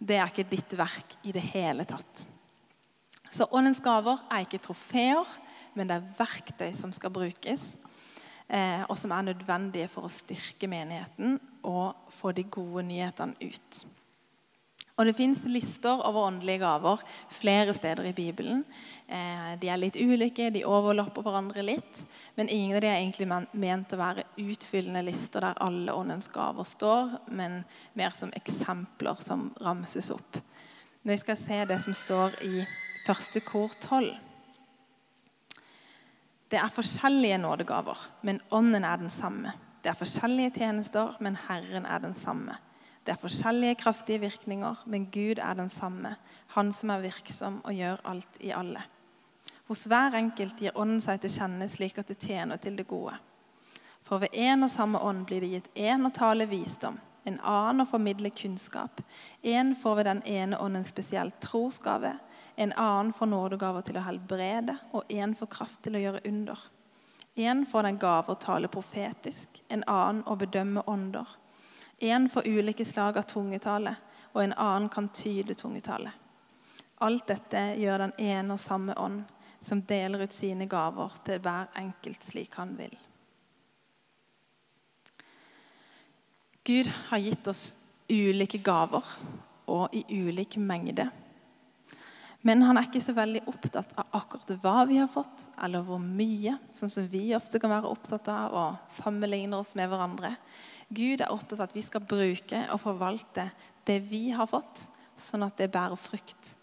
Det 0.00 0.16
er 0.16 0.32
ikke 0.32 0.48
ditt 0.48 0.72
verk 0.80 1.18
i 1.28 1.36
det 1.36 1.44
hele 1.52 1.84
tatt. 1.84 2.24
Så 3.30 3.44
åndens 3.52 3.80
gaver 3.84 4.24
er 4.32 4.46
ikke 4.46 4.62
trofeer, 4.64 5.28
men 5.76 5.90
det 5.90 6.00
er 6.00 6.12
verktøy 6.16 6.72
som 6.74 6.92
skal 6.96 7.12
brukes, 7.12 7.74
og 8.50 8.96
som 8.98 9.12
er 9.14 9.28
nødvendige 9.28 9.86
for 9.92 10.08
å 10.08 10.10
styrke 10.10 10.66
menigheten 10.66 11.36
og 11.62 12.10
få 12.16 12.32
de 12.34 12.42
gode 12.50 12.82
nyhetene 12.88 13.38
ut. 13.38 13.82
Og 15.00 15.06
Det 15.06 15.16
fins 15.16 15.46
lister 15.48 16.02
over 16.04 16.26
åndelige 16.28 16.60
gaver 16.60 17.00
flere 17.32 17.72
steder 17.74 18.04
i 18.04 18.12
Bibelen. 18.12 18.64
Eh, 19.08 19.54
de 19.60 19.70
er 19.72 19.80
litt 19.80 19.96
ulike, 19.96 20.50
de 20.52 20.60
overlapper 20.68 21.24
hverandre 21.24 21.64
litt. 21.64 22.02
Men 22.36 22.52
ingen 22.52 22.76
av 22.76 22.82
de 22.84 22.90
er 22.90 22.98
egentlig 22.98 23.30
ment 23.30 23.94
å 23.94 24.00
være 24.00 24.26
utfyllende 24.36 25.06
lister 25.06 25.40
der 25.40 25.56
alle 25.64 25.94
åndens 25.96 26.28
gaver 26.28 26.68
står, 26.68 27.16
men 27.32 27.62
mer 27.96 28.12
som 28.12 28.32
eksempler 28.36 29.24
som 29.24 29.48
ramses 29.64 30.12
opp. 30.12 30.36
Når 31.00 31.14
vi 31.14 31.20
skal 31.22 31.40
se 31.46 31.64
det 31.64 31.80
som 31.80 31.96
står 31.96 32.36
i 32.44 32.66
første 33.06 33.40
kor 33.40 33.72
12 33.80 34.29
Det 36.50 36.58
er 36.58 36.72
forskjellige 36.74 37.38
nådegaver, 37.38 37.98
men 38.22 38.40
ånden 38.50 38.84
er 38.84 38.96
den 38.96 39.10
samme. 39.10 39.52
Det 39.84 39.90
er 39.90 39.98
forskjellige 39.98 40.50
tjenester, 40.50 41.16
men 41.20 41.36
Herren 41.48 41.86
er 41.86 41.98
den 41.98 42.14
samme. 42.14 42.56
Det 43.06 43.12
er 43.12 43.20
forskjellige 43.20 43.74
kraftige 43.74 44.20
virkninger, 44.20 44.82
men 44.86 45.06
Gud 45.06 45.38
er 45.38 45.54
den 45.54 45.68
samme, 45.68 46.16
Han 46.46 46.72
som 46.72 46.90
er 46.90 47.00
virksom 47.00 47.60
og 47.64 47.74
gjør 47.74 47.96
alt 48.04 48.40
i 48.40 48.50
alle. 48.50 48.82
Hos 49.68 49.84
hver 49.86 50.14
enkelt 50.18 50.58
gir 50.58 50.74
Ånden 50.74 51.00
seg 51.00 51.20
til 51.20 51.30
kjenne 51.30 51.68
slik 51.70 51.98
at 51.98 52.08
det 52.08 52.18
tjener 52.18 52.56
til 52.56 52.76
det 52.76 52.88
gode. 52.90 53.14
For 54.02 54.18
ved 54.18 54.34
én 54.34 54.64
og 54.64 54.70
samme 54.70 54.98
ånd 54.98 55.26
blir 55.26 55.40
det 55.40 55.50
gitt 55.52 55.68
én 55.76 56.06
å 56.06 56.10
tale 56.10 56.48
visdom, 56.50 56.98
en 57.24 57.38
annen 57.40 57.84
å 57.84 57.88
formidle 57.88 58.30
kunnskap, 58.30 59.00
én 59.44 59.76
får 59.78 59.96
ved 59.96 60.04
den 60.04 60.22
ene 60.26 60.58
ånden 60.58 60.84
spesielt 60.84 61.38
trosgave, 61.40 62.16
en 62.60 62.72
annen 62.72 63.12
får 63.12 63.26
nådegaver 63.26 63.84
til 63.88 63.96
å 63.96 64.04
helbrede, 64.04 64.74
og 64.92 65.08
en 65.08 65.30
får 65.34 65.48
kraft 65.48 65.80
til 65.86 65.94
å 65.96 66.00
gjøre 66.02 66.20
under. 66.28 66.58
En 67.40 67.62
får 67.66 67.86
den 67.86 67.98
gave 68.02 68.34
å 68.34 68.40
tale 68.42 68.68
profetisk, 68.68 69.62
en 69.72 69.84
annen 69.88 70.20
å 70.28 70.36
bedømme 70.36 70.82
ånder 70.86 71.38
En 72.00 72.28
får 72.28 72.48
ulike 72.48 72.84
slag 72.84 73.16
av 73.16 73.22
tungetale, 73.22 73.94
og 74.32 74.42
en 74.42 74.52
annen 74.52 74.88
kan 74.88 75.08
tyde 75.08 75.54
tungetale. 75.54 76.12
Alt 77.00 77.26
dette 77.28 77.62
gjør 77.80 77.98
den 77.98 78.12
ene 78.18 78.54
og 78.54 78.60
samme 78.60 78.94
ånd, 78.96 79.24
som 79.60 79.80
deler 79.80 80.24
ut 80.24 80.32
sine 80.32 80.68
gaver 80.68 81.16
til 81.24 81.40
hver 81.40 81.72
enkelt 81.76 82.24
slik 82.24 82.60
han 82.60 82.76
vil. 82.76 82.92
Gud 86.64 86.92
har 87.08 87.24
gitt 87.24 87.48
oss 87.48 87.64
ulike 88.08 88.60
gaver 88.64 89.04
og 89.64 89.96
i 89.96 90.04
ulik 90.08 90.56
mengde. 90.56 91.08
Men 92.46 92.62
han 92.64 92.78
er 92.80 92.86
ikke 92.88 93.02
så 93.04 93.12
veldig 93.12 93.42
opptatt 93.50 93.92
av 94.00 94.14
akkurat 94.16 94.52
hva 94.62 94.84
vi 94.88 94.96
har 94.96 95.10
fått, 95.12 95.50
eller 95.60 95.84
hvor 95.84 96.00
mye, 96.00 96.54
sånn 96.72 96.92
som 96.92 97.08
vi 97.12 97.34
ofte 97.36 97.60
kan 97.60 97.72
være 97.72 97.90
opptatt 97.90 98.30
av 98.32 98.56
og 98.56 98.94
sammenligner 98.96 99.60
oss 99.60 99.74
med 99.76 99.90
hverandre. 99.92 100.32
Gud 100.88 101.20
er 101.20 101.28
opptatt 101.34 101.58
av 101.58 101.68
at 101.68 101.76
vi 101.76 101.84
skal 101.84 102.06
bruke 102.08 102.62
og 102.72 102.80
forvalte 102.80 103.50
det 103.86 103.98
vi 104.08 104.30
har 104.32 104.48
fått, 104.48 104.86
sånn 105.20 105.44
at 105.44 105.60
det 105.60 105.68
bærer 105.72 106.00
frukt 106.00 106.54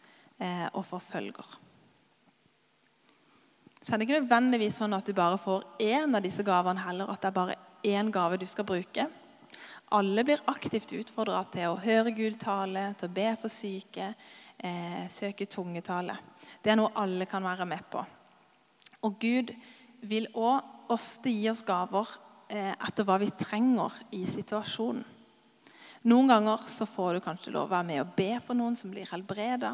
eh, 0.42 0.66
og 0.74 0.82
forfølger. 0.90 1.54
Så 3.78 3.94
er 3.94 4.02
det 4.02 4.08
ikke 4.08 4.24
nødvendigvis 4.24 4.82
sånn 4.82 4.98
at 4.98 5.06
du 5.06 5.14
bare 5.16 5.38
får 5.40 5.64
én 5.86 6.18
av 6.18 6.26
disse 6.26 6.44
gavene 6.44 6.82
heller, 6.82 7.14
at 7.14 7.22
det 7.22 7.30
er 7.30 7.38
bare 7.38 7.60
én 7.86 8.10
gave 8.12 8.42
du 8.42 8.48
skal 8.50 8.66
bruke. 8.68 9.06
Alle 9.96 10.26
blir 10.28 10.42
aktivt 10.52 10.92
utfordra 10.98 11.46
til 11.54 11.72
å 11.72 11.80
høre 11.80 12.12
Gud 12.12 12.36
tale, 12.42 12.90
til 12.98 13.08
å 13.08 13.16
be 13.16 13.30
for 13.40 13.54
syke, 13.54 14.10
eh, 14.60 15.08
søke 15.12 15.46
tungetale. 15.46 16.18
Det 16.64 16.72
er 16.72 16.80
noe 16.80 16.96
alle 16.96 17.26
kan 17.30 17.44
være 17.44 17.66
med 17.70 17.90
på. 17.92 18.06
Og 19.06 19.20
Gud 19.22 19.54
vil 20.08 20.30
òg 20.34 20.94
ofte 20.94 21.30
gi 21.30 21.50
oss 21.52 21.66
gaver 21.68 22.08
Eh, 22.48 22.72
etter 22.72 23.04
hva 23.04 23.18
vi 23.20 23.28
trenger 23.36 23.92
i 24.16 24.22
situasjonen. 24.28 25.04
Noen 26.08 26.30
ganger 26.32 26.62
så 26.72 26.86
får 26.88 27.18
du 27.18 27.24
kanskje 27.26 27.52
lov 27.52 27.66
å 27.68 27.74
være 27.74 27.88
med 27.90 28.02
og 28.06 28.14
be 28.16 28.30
for 28.40 28.56
noen 28.56 28.78
som 28.80 28.92
blir 28.94 29.10
helbreda. 29.10 29.74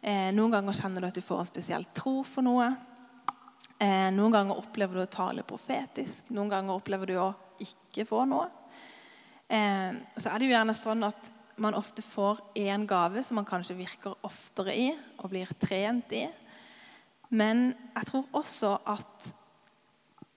Eh, 0.00 0.30
noen 0.32 0.54
ganger 0.54 0.78
kjenner 0.78 1.04
du 1.04 1.08
at 1.10 1.18
du 1.18 1.24
får 1.24 1.42
en 1.42 1.50
spesiell 1.50 1.84
tro 1.92 2.22
for 2.24 2.46
noe. 2.46 2.70
Eh, 3.76 4.08
noen 4.14 4.32
ganger 4.32 4.56
opplever 4.56 4.96
du 4.96 5.02
å 5.04 5.10
tale 5.18 5.44
profetisk. 5.44 6.30
Noen 6.32 6.54
ganger 6.54 6.78
opplever 6.78 7.12
du 7.12 7.18
å 7.20 7.28
ikke 7.60 8.06
få 8.08 8.24
noe. 8.30 8.48
Så 9.48 10.28
er 10.28 10.34
det 10.36 10.44
jo 10.44 10.52
gjerne 10.52 10.74
sånn 10.76 11.06
at 11.06 11.28
man 11.58 11.76
ofte 11.78 12.02
får 12.02 12.40
én 12.58 12.86
gave 12.88 13.22
som 13.26 13.38
man 13.40 13.48
kanskje 13.48 13.76
virker 13.78 14.16
oftere 14.26 14.74
i 14.76 14.88
og 15.18 15.30
blir 15.32 15.50
trent 15.60 16.12
i. 16.16 16.24
Men 17.30 17.72
jeg 17.94 18.08
tror 18.08 18.30
også 18.40 18.72
at 18.88 19.32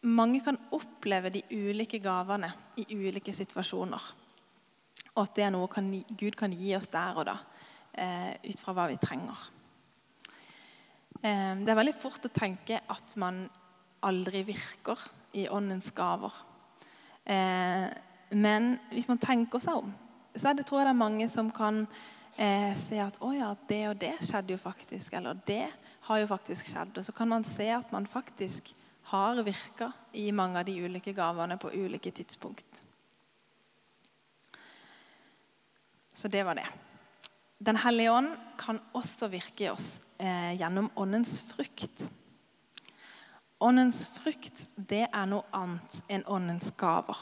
mange 0.02 0.42
kan 0.44 0.58
oppleve 0.74 1.30
de 1.30 1.44
ulike 1.52 2.02
gavene 2.02 2.52
i 2.82 2.88
ulike 2.90 3.34
situasjoner. 3.34 4.12
Og 5.16 5.24
at 5.24 5.34
det 5.38 5.46
er 5.46 5.54
noe 5.54 5.70
kan, 5.72 5.88
Gud 6.18 6.36
kan 6.40 6.54
gi 6.56 6.74
oss 6.76 6.90
der 6.92 7.18
og 7.20 7.28
da, 7.30 7.38
eh, 7.94 8.34
ut 8.48 8.62
fra 8.64 8.74
hva 8.74 8.88
vi 8.90 8.98
trenger. 8.98 9.48
Eh, 11.22 11.56
det 11.62 11.70
er 11.70 11.80
veldig 11.80 11.96
fort 11.96 12.26
å 12.26 12.34
tenke 12.34 12.80
at 12.90 13.16
man 13.18 13.44
aldri 14.02 14.42
virker 14.48 14.98
i 15.38 15.48
åndens 15.48 15.92
gaver. 15.94 16.34
Eh, 17.26 17.90
men 18.32 18.80
hvis 18.92 19.08
man 19.08 19.22
tenker 19.22 19.62
seg 19.62 19.84
om, 19.84 19.94
så 20.36 20.50
er 20.50 20.58
det, 20.58 20.66
tror 20.68 20.82
jeg 20.82 20.88
det 20.90 20.94
er 20.94 21.04
mange 21.04 21.28
som 21.30 21.50
kan 21.54 21.86
eh, 22.38 22.76
se 22.80 23.00
at 23.04 23.18
å 23.24 23.32
ja, 23.36 23.52
det 23.68 23.82
og 23.90 23.98
det 24.02 24.14
skjedde 24.24 24.56
jo 24.56 24.60
faktisk. 24.62 25.14
Eller 25.18 25.40
det 25.48 25.66
har 26.08 26.22
jo 26.22 26.30
faktisk 26.30 26.72
skjedd. 26.72 26.96
Og 26.98 27.06
så 27.06 27.16
kan 27.16 27.32
man 27.32 27.48
se 27.48 27.68
at 27.76 27.92
man 27.92 28.08
faktisk 28.10 28.74
har 29.12 29.42
virka 29.44 29.92
i 30.16 30.30
mange 30.32 30.62
av 30.62 30.66
de 30.66 30.78
ulike 30.80 31.14
gavene 31.14 31.58
på 31.60 31.74
ulike 31.74 32.14
tidspunkt. 32.16 32.84
Så 36.14 36.28
det 36.28 36.44
var 36.48 36.56
det. 36.56 36.68
Den 37.58 37.78
hellige 37.78 38.12
ånd 38.12 38.32
kan 38.58 38.80
også 38.98 39.28
virke 39.32 39.68
i 39.68 39.70
oss 39.70 40.00
eh, 40.18 40.56
gjennom 40.58 40.90
åndens 40.96 41.42
frukt. 41.46 42.08
Åndens 43.62 44.06
frukt 44.10 44.64
det 44.76 45.06
er 45.12 45.28
noe 45.30 45.46
annet 45.54 46.00
enn 46.10 46.26
åndens 46.26 46.72
gaver. 46.78 47.20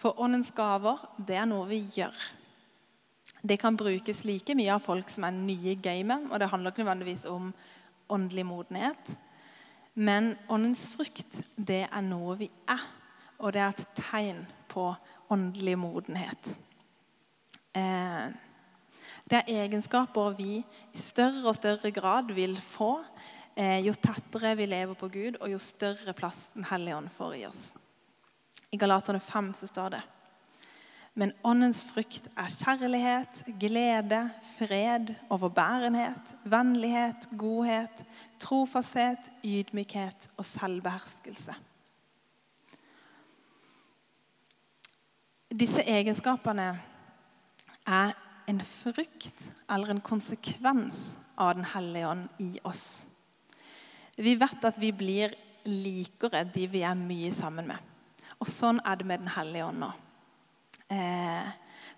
For 0.00 0.16
åndens 0.20 0.52
gaver 0.56 1.02
det 1.20 1.36
er 1.36 1.48
noe 1.48 1.68
vi 1.68 1.82
gjør. 1.92 2.16
Det 3.40 3.56
kan 3.60 3.76
brukes 3.76 4.22
like 4.28 4.54
mye 4.56 4.72
av 4.74 4.84
folk 4.84 5.08
som 5.12 5.24
er 5.28 5.36
nye 5.36 5.74
i 5.74 5.80
gamet. 5.80 6.28
Og 6.30 6.40
det 6.40 6.48
handler 6.52 6.72
ikke 6.72 6.84
nødvendigvis 6.84 7.26
om 7.28 7.52
åndelig 8.10 8.46
modenhet. 8.46 9.16
Men 9.94 10.34
åndens 10.48 10.88
frukt, 10.92 11.42
det 11.56 11.84
er 11.88 12.04
noe 12.04 12.36
vi 12.40 12.50
er, 12.70 12.84
og 13.40 13.52
det 13.52 13.62
er 13.64 13.74
et 13.74 13.98
tegn 13.98 14.44
på 14.70 14.86
åndelig 15.30 15.76
modenhet. 15.80 16.54
Eh, 17.76 18.30
det 19.30 19.40
er 19.40 19.52
egenskaper 19.64 20.34
vi 20.38 20.60
i 20.60 20.98
større 20.98 21.44
og 21.50 21.58
større 21.58 21.92
grad 21.94 22.32
vil 22.34 22.56
få 22.62 22.96
eh, 23.54 23.78
jo 23.84 23.94
tettere 23.94 24.56
vi 24.58 24.66
lever 24.70 24.98
på 24.98 25.10
Gud, 25.10 25.38
og 25.40 25.52
jo 25.52 25.58
større 25.58 26.14
plass 26.16 26.48
Den 26.54 26.66
hellige 26.70 26.96
ånd 26.96 27.12
får 27.14 27.36
i 27.38 27.46
oss. 27.50 27.70
I 28.72 28.78
Galaterne 28.78 29.20
5 29.20 29.54
så 29.54 29.66
står 29.66 29.94
det 29.96 30.02
men 31.18 31.32
åndens 31.44 31.82
frukt 31.84 32.28
er 32.38 32.52
kjærlighet, 32.54 33.42
glede, 33.60 34.20
fred, 34.56 35.10
overbærenhet, 35.28 36.36
vennlighet, 36.44 37.26
godhet, 37.38 38.04
trofasthet, 38.40 39.32
ydmykhet 39.44 40.30
og 40.38 40.46
selvbeherskelse. 40.46 41.56
Disse 45.50 45.82
egenskapene 45.82 46.70
er 47.90 48.14
en 48.48 48.62
frukt 48.64 49.50
eller 49.70 49.90
en 49.90 50.00
konsekvens 50.00 51.18
av 51.36 51.56
Den 51.58 51.66
hellige 51.74 52.08
ånd 52.08 52.28
i 52.38 52.52
oss. 52.64 53.06
Vi 54.16 54.36
vet 54.38 54.64
at 54.64 54.78
vi 54.78 54.92
blir 54.92 55.34
likere 55.66 56.44
de 56.44 56.66
vi 56.70 56.84
er 56.86 56.94
mye 56.94 57.32
sammen 57.34 57.66
med. 57.66 57.90
Og 58.40 58.48
sånn 58.48 58.80
er 58.84 58.96
det 58.96 59.06
med 59.06 59.20
Den 59.20 59.34
hellige 59.34 59.68
ånd 59.68 59.82
nå. 59.82 59.90
Eh, 60.90 61.50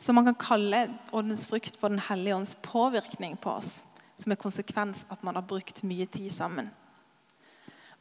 så 0.03 0.13
man 0.13 0.27
kan 0.27 0.39
kalle 0.39 0.83
åndens 1.15 1.47
frukt 1.47 1.79
for 1.79 1.89
Den 1.89 2.03
hellige 2.03 2.37
ånds 2.37 2.57
påvirkning 2.63 3.37
på 3.37 3.57
oss. 3.59 3.85
Som 4.19 4.35
er 4.35 4.41
konsekvens 4.43 5.07
at 5.11 5.23
man 5.23 5.39
har 5.39 5.47
brukt 5.47 5.85
mye 5.87 6.07
tid 6.07 6.31
sammen. 6.35 6.71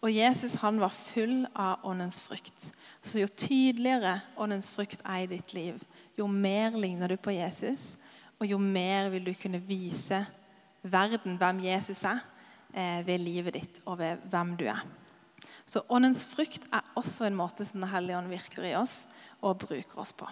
Og 0.01 0.09
Jesus 0.09 0.55
han 0.63 0.79
var 0.81 0.89
full 0.89 1.45
av 1.53 1.85
åndens 1.85 2.21
frukt. 2.25 2.71
Så 3.05 3.21
jo 3.21 3.27
tydeligere 3.29 4.19
åndens 4.35 4.71
frukt 4.73 5.03
er 5.05 5.25
i 5.25 5.29
ditt 5.29 5.53
liv, 5.53 5.77
jo 6.17 6.27
mer 6.27 6.73
ligner 6.77 7.09
du 7.09 7.17
på 7.21 7.33
Jesus, 7.35 7.95
og 8.39 8.49
jo 8.49 8.57
mer 8.57 9.11
vil 9.13 9.25
du 9.25 9.33
kunne 9.37 9.61
vise 9.61 10.23
verden 10.81 11.37
hvem 11.37 11.61
Jesus 11.65 12.01
er, 12.03 12.23
eh, 12.73 13.05
ved 13.05 13.21
livet 13.21 13.53
ditt 13.53 13.81
og 13.85 13.99
ved 13.99 14.17
hvem 14.29 14.55
du 14.57 14.65
er. 14.65 14.81
Så 15.71 15.83
åndens 15.87 16.25
frukt 16.27 16.65
er 16.73 16.87
også 16.99 17.29
en 17.29 17.37
måte 17.39 17.63
som 17.63 17.79
Den 17.79 17.91
hellige 17.93 18.17
ånd 18.19 18.31
virker 18.31 18.65
i 18.67 18.73
oss 18.75 19.05
og 19.39 19.61
bruker 19.63 20.01
oss 20.03 20.11
på. 20.11 20.27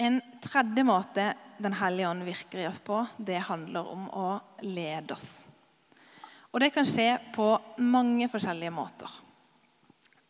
En 0.00 0.20
tredje 0.44 0.84
måte 0.84 1.26
Den 1.60 1.76
hellige 1.76 2.08
ånd 2.08 2.24
virker 2.24 2.62
i 2.62 2.68
oss 2.68 2.80
på, 2.84 3.02
det 3.16 3.42
handler 3.48 3.88
om 3.88 4.08
å 4.12 4.26
lede 4.64 5.14
oss. 5.14 5.46
Og 6.52 6.60
det 6.60 6.68
kan 6.72 6.84
skje 6.88 7.14
på 7.32 7.46
mange 7.80 8.28
forskjellige 8.32 8.72
måter. 8.76 9.08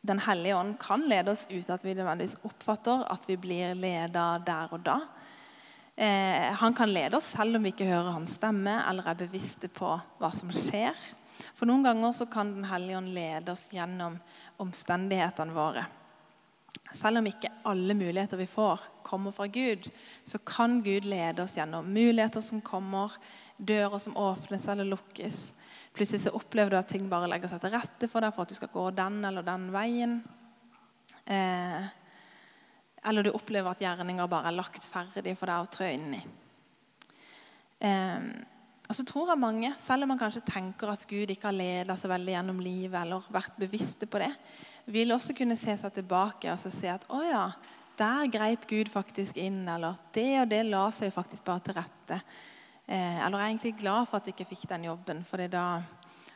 Den 0.07 0.23
hellige 0.23 0.55
ånd 0.55 0.77
kan 0.79 1.03
lede 1.07 1.35
oss 1.35 1.45
uten 1.51 1.75
at 1.75 1.83
vi 1.83 1.95
nødvendigvis 1.99 2.39
oppfatter 2.47 3.03
at 3.11 3.27
vi 3.27 3.35
blir 3.43 3.75
leda 3.79 4.29
der 4.47 4.75
og 4.75 4.85
da. 4.87 5.01
Eh, 5.99 6.55
han 6.63 6.75
kan 6.79 6.91
lede 6.95 7.19
oss 7.19 7.33
selv 7.35 7.59
om 7.59 7.67
vi 7.67 7.75
ikke 7.75 7.91
hører 7.91 8.15
hans 8.15 8.37
stemme 8.39 8.75
eller 8.87 9.11
er 9.11 9.19
bevisste 9.23 9.71
på 9.71 9.97
hva 10.19 10.31
som 10.35 10.55
skjer. 10.55 10.95
For 11.57 11.69
noen 11.69 11.87
ganger 11.87 12.13
så 12.13 12.27
kan 12.29 12.53
Den 12.55 12.67
hellige 12.69 12.99
ånd 12.99 13.15
lede 13.17 13.53
oss 13.53 13.69
gjennom 13.73 14.19
omstendighetene 14.61 15.57
våre. 15.57 15.87
Selv 16.93 17.19
om 17.19 17.27
ikke 17.27 17.51
alle 17.67 17.97
muligheter 17.97 18.39
vi 18.39 18.47
får, 18.47 18.81
kommer 19.03 19.33
fra 19.35 19.47
Gud, 19.51 19.89
så 20.25 20.39
kan 20.39 20.83
Gud 20.83 21.05
lede 21.09 21.43
oss 21.43 21.57
gjennom 21.57 21.89
muligheter 21.93 22.45
som 22.45 22.61
kommer, 22.61 23.13
dører 23.57 23.99
som 23.99 24.17
åpnes 24.17 24.69
eller 24.69 24.85
lukkes. 24.85 25.41
Plutselig 25.97 26.27
så 26.27 26.35
opplever 26.37 26.71
du 26.71 26.79
at 26.79 26.91
ting 26.93 27.09
bare 27.09 27.29
legger 27.31 27.51
seg 27.51 27.63
til 27.63 27.73
rette 27.73 28.09
for 28.13 28.23
deg 28.23 28.35
for 28.37 28.45
at 28.45 28.53
du 28.53 28.59
skal 28.59 28.73
gå 28.73 28.89
den 28.97 29.23
eller 29.25 29.47
den 29.47 29.71
veien. 29.75 30.19
Eh, 31.25 31.87
eller 33.07 33.25
du 33.25 33.33
opplever 33.33 33.73
at 33.73 33.83
gjerninger 33.83 34.29
bare 34.31 34.53
er 34.53 34.59
lagt 34.59 34.87
ferdig 34.93 35.35
for 35.39 35.51
deg 35.51 35.65
å 35.65 35.73
trø 35.73 35.89
inn 35.95 36.19
i. 36.19 36.21
Eh, 37.81 38.29
og 38.87 38.95
så 38.95 39.05
tror 39.07 39.33
jeg 39.33 39.43
mange, 39.43 39.73
Selv 39.79 40.05
om 40.05 40.09
man 40.15 40.19
kanskje 40.19 40.45
tenker 40.47 40.93
at 40.93 41.07
Gud 41.09 41.31
ikke 41.31 41.49
har 41.49 41.57
ledet 41.57 41.99
så 41.99 42.09
veldig 42.09 42.33
gjennom 42.37 42.61
livet, 42.63 43.01
eller 43.01 43.25
vært 43.33 43.59
bevisste 43.59 44.07
på 44.07 44.21
det, 44.23 44.31
vil 44.87 45.11
også 45.13 45.35
kunne 45.35 45.57
se 45.59 45.75
seg 45.77 45.95
tilbake 45.95 46.53
og 46.53 46.61
se 46.63 46.91
at 46.91 47.07
å 47.11 47.23
ja, 47.27 47.49
der 47.99 48.31
greip 48.31 48.67
Gud 48.71 48.91
faktisk 48.93 49.37
inn. 49.41 49.65
Eller 49.69 49.99
det 50.15 50.29
og 50.43 50.51
det 50.53 50.63
la 50.69 50.85
seg 50.95 51.11
jo 51.11 51.17
faktisk 51.17 51.45
bare 51.47 51.65
til 51.67 51.79
rette. 51.81 52.21
Eh, 52.87 53.19
eller 53.27 53.41
er 53.41 53.49
egentlig 53.51 53.75
glad 53.81 54.07
for 54.07 54.21
at 54.21 54.29
jeg 54.29 54.37
ikke 54.37 54.53
fikk 54.55 54.69
den 54.71 54.87
jobben, 54.87 55.25
for 55.27 55.43
da 55.51 55.67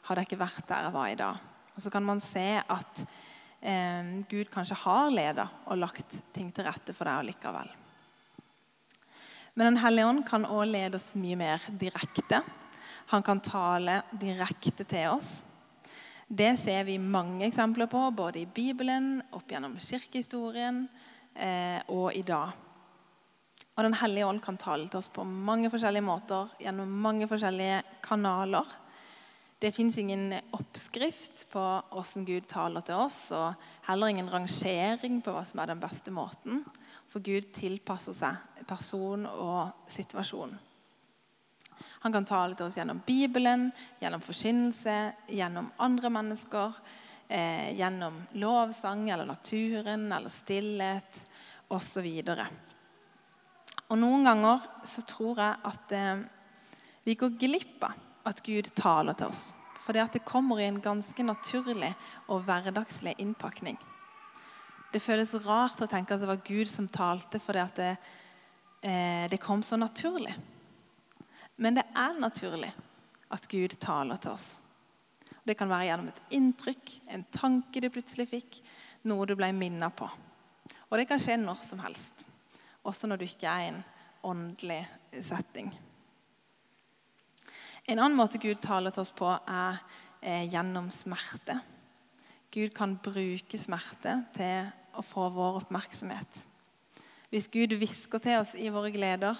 hadde 0.08 0.22
jeg 0.24 0.32
ikke 0.32 0.42
vært 0.42 0.66
der 0.66 0.88
jeg 0.88 0.96
var 0.96 1.10
i 1.10 1.18
dag. 1.20 1.44
Og 1.76 1.82
Så 1.84 1.92
kan 1.94 2.02
man 2.02 2.20
se 2.20 2.48
at 2.58 3.04
eh, 3.62 4.16
Gud 4.26 4.50
kanskje 4.50 4.80
har 4.82 5.12
leda 5.14 5.46
og 5.66 5.78
lagt 5.78 6.22
ting 6.34 6.50
til 6.50 6.66
rette 6.66 6.96
for 6.96 7.06
deg 7.06 7.30
likevel. 7.30 7.70
Men 9.54 9.72
Den 9.72 9.82
hellige 9.82 10.06
ånd 10.06 10.26
kan 10.28 10.46
også 10.46 10.70
lede 10.70 10.96
oss 10.96 11.14
mye 11.18 11.36
mer 11.36 11.64
direkte. 11.80 12.42
Han 13.10 13.22
kan 13.26 13.40
tale 13.42 14.02
direkte 14.12 14.84
til 14.84 15.08
oss. 15.10 15.40
Det 16.30 16.52
ser 16.62 16.84
vi 16.86 16.98
mange 16.98 17.42
eksempler 17.48 17.88
på, 17.90 18.04
både 18.14 18.44
i 18.44 18.46
Bibelen, 18.46 19.16
opp 19.34 19.50
gjennom 19.50 19.74
kirkehistorien 19.82 20.84
eh, 21.34 21.80
og 21.90 22.14
i 22.14 22.22
dag. 22.22 22.52
Og 23.74 23.82
Den 23.82 23.96
hellige 23.98 24.28
ånd 24.28 24.38
kan 24.44 24.60
tale 24.60 24.86
til 24.86 25.00
oss 25.00 25.10
på 25.10 25.24
mange 25.24 25.70
forskjellige 25.72 26.06
måter, 26.06 26.52
gjennom 26.62 26.94
mange 27.02 27.26
forskjellige 27.26 27.80
kanaler. 28.04 28.68
Det 29.60 29.74
fins 29.74 29.98
ingen 29.98 30.36
oppskrift 30.56 31.48
på 31.50 31.64
hvordan 31.90 32.26
Gud 32.28 32.46
taler 32.48 32.84
til 32.86 33.02
oss, 33.02 33.18
og 33.34 33.58
heller 33.88 34.12
ingen 34.12 34.30
rangering 34.30 35.18
på 35.24 35.34
hva 35.34 35.42
som 35.48 35.60
er 35.60 35.72
den 35.72 35.82
beste 35.82 36.14
måten. 36.14 36.62
For 37.10 37.22
Gud 37.26 37.50
tilpasser 37.54 38.14
seg 38.14 38.64
person 38.70 39.26
og 39.26 39.90
situasjon. 39.90 40.52
Han 42.00 42.14
kan 42.14 42.24
tale 42.24 42.56
til 42.56 42.68
oss 42.68 42.78
gjennom 42.78 43.02
Bibelen, 43.04 43.68
gjennom 44.00 44.22
forkynnelse, 44.24 44.96
gjennom 45.28 45.68
andre 45.82 46.10
mennesker, 46.14 46.78
eh, 47.28 47.76
gjennom 47.76 48.22
lovsang 48.40 49.10
eller 49.10 49.26
naturen 49.28 50.06
eller 50.12 50.32
stillhet 50.32 51.26
osv. 51.68 52.06
Og, 52.24 52.44
og 53.88 53.98
noen 53.98 54.24
ganger 54.24 54.64
så 54.86 55.04
tror 55.08 55.42
jeg 55.42 55.60
at 55.72 55.96
eh, 55.98 56.24
vi 57.04 57.18
går 57.18 57.36
glipp 57.40 57.84
av 57.90 57.98
at 58.30 58.42
Gud 58.44 58.70
taler 58.76 59.16
til 59.16 59.32
oss. 59.32 59.50
For 59.80 59.96
det 59.96 60.22
kommer 60.28 60.60
i 60.60 60.68
en 60.68 60.80
ganske 60.80 61.24
naturlig 61.24 61.94
og 62.28 62.44
hverdagslig 62.46 63.16
innpakning. 63.18 63.78
Det 64.90 65.02
føles 65.02 65.36
rart 65.44 65.78
å 65.84 65.86
tenke 65.90 66.16
at 66.16 66.22
det 66.22 66.28
var 66.30 66.42
Gud 66.42 66.66
som 66.66 66.88
talte 66.90 67.38
fordi 67.42 67.62
at 67.62 67.76
det, 67.78 67.90
eh, 68.82 69.28
det 69.30 69.38
kom 69.42 69.62
så 69.62 69.78
naturlig. 69.78 70.34
Men 71.56 71.76
det 71.76 71.84
er 71.94 72.18
naturlig 72.18 72.72
at 73.30 73.46
Gud 73.48 73.76
taler 73.78 74.18
til 74.18 74.32
oss. 74.32 74.48
Det 75.46 75.54
kan 75.56 75.70
være 75.70 75.86
gjennom 75.90 76.08
et 76.10 76.22
inntrykk, 76.36 76.94
en 77.14 77.24
tanke 77.32 77.80
du 77.80 77.88
plutselig 77.92 78.26
fikk, 78.32 78.58
noe 79.06 79.26
du 79.26 79.36
ble 79.38 79.52
minnet 79.56 79.94
på. 79.96 80.08
Og 80.90 80.98
det 80.98 81.06
kan 81.08 81.22
skje 81.22 81.38
når 81.38 81.62
som 81.62 81.80
helst, 81.84 82.26
også 82.82 83.06
når 83.06 83.20
du 83.20 83.28
ikke 83.28 83.48
er 83.48 83.62
i 83.62 83.70
en 83.70 83.82
åndelig 84.26 84.82
setting. 85.22 85.70
En 87.86 87.98
annen 87.98 88.18
måte 88.18 88.40
Gud 88.42 88.58
taler 88.62 88.92
til 88.94 89.04
oss 89.04 89.14
på, 89.14 89.30
er 89.30 89.78
eh, 90.20 90.44
gjennom 90.50 90.90
smerte. 90.92 91.60
Gud 92.50 92.74
kan 92.74 92.96
bruke 92.98 93.58
smerte 93.58 94.16
til 94.34 94.70
å 94.96 95.04
få 95.04 95.28
vår 95.34 95.62
oppmerksomhet. 95.62 96.44
Hvis 97.30 97.48
Gud 97.52 97.76
hvisker 97.78 98.22
til 98.22 98.40
oss 98.40 98.56
i 98.58 98.70
våre 98.72 98.90
gleder, 98.94 99.38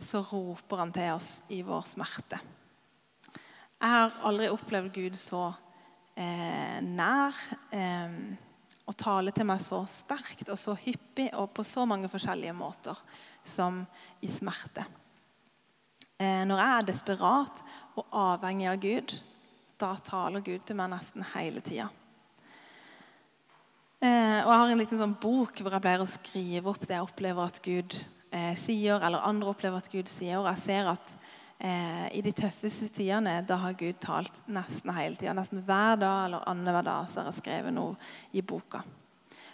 så 0.00 0.22
roper 0.24 0.84
han 0.84 0.92
til 0.94 1.16
oss 1.16 1.40
i 1.52 1.60
vår 1.66 1.88
smerte. 1.90 2.38
Jeg 3.80 3.90
har 3.96 4.14
aldri 4.28 4.50
opplevd 4.52 4.92
Gud 4.94 5.16
så 5.18 5.48
eh, 6.14 6.78
nær 6.84 7.36
eh, 7.72 8.16
og 8.90 8.96
tale 8.98 9.32
til 9.34 9.46
meg 9.48 9.62
så 9.64 9.82
sterkt 9.90 10.50
og 10.52 10.58
så 10.60 10.74
hyppig 10.78 11.30
og 11.38 11.52
på 11.56 11.64
så 11.66 11.86
mange 11.88 12.10
forskjellige 12.12 12.56
måter 12.56 12.98
som 13.46 13.82
i 14.20 14.30
smerte. 14.30 14.84
Eh, 16.20 16.42
når 16.46 16.60
jeg 16.60 16.76
er 16.76 16.88
desperat 16.90 17.62
og 17.96 18.04
avhengig 18.12 18.68
av 18.68 18.82
Gud, 18.82 19.16
da 19.80 19.94
taler 20.04 20.44
Gud 20.44 20.66
til 20.68 20.76
meg 20.76 20.92
nesten 20.92 21.24
hele 21.32 21.62
tida. 21.64 21.88
Eh, 24.00 24.38
og 24.46 24.48
jeg 24.48 24.60
har 24.62 24.70
en 24.72 24.80
liten 24.80 24.96
sånn 24.96 25.18
bok 25.20 25.58
hvor 25.60 25.74
jeg 25.76 25.84
pleier 25.84 26.00
å 26.00 26.08
skrive 26.08 26.70
opp 26.72 26.86
det 26.86 26.96
jeg 26.96 27.04
opplever 27.04 27.50
at 27.50 27.58
Gud 27.60 27.96
eh, 28.32 28.54
sier, 28.56 28.96
eller 28.96 29.26
andre 29.28 29.50
opplever 29.52 29.76
at 29.76 29.90
Gud 29.92 30.08
sier. 30.08 30.38
Og 30.40 30.46
jeg 30.48 30.62
ser 30.62 30.86
at 30.94 31.10
eh, 31.60 32.06
i 32.16 32.22
de 32.24 32.32
tøffeste 32.32 32.88
tidene 32.96 33.42
da 33.44 33.58
har 33.60 33.76
Gud 33.76 33.98
talt 34.00 34.38
nesten 34.48 34.94
hele 34.96 35.20
tida. 35.20 35.34
Nesten 35.36 35.60
hver 35.66 36.00
dag 36.00 36.20
eller 36.30 36.46
annenhver 36.48 36.86
dag 36.86 37.10
så 37.12 37.20
har 37.20 37.28
jeg 37.28 37.42
skrevet 37.42 37.76
noe 37.76 37.98
i 38.32 38.40
boka. 38.40 38.80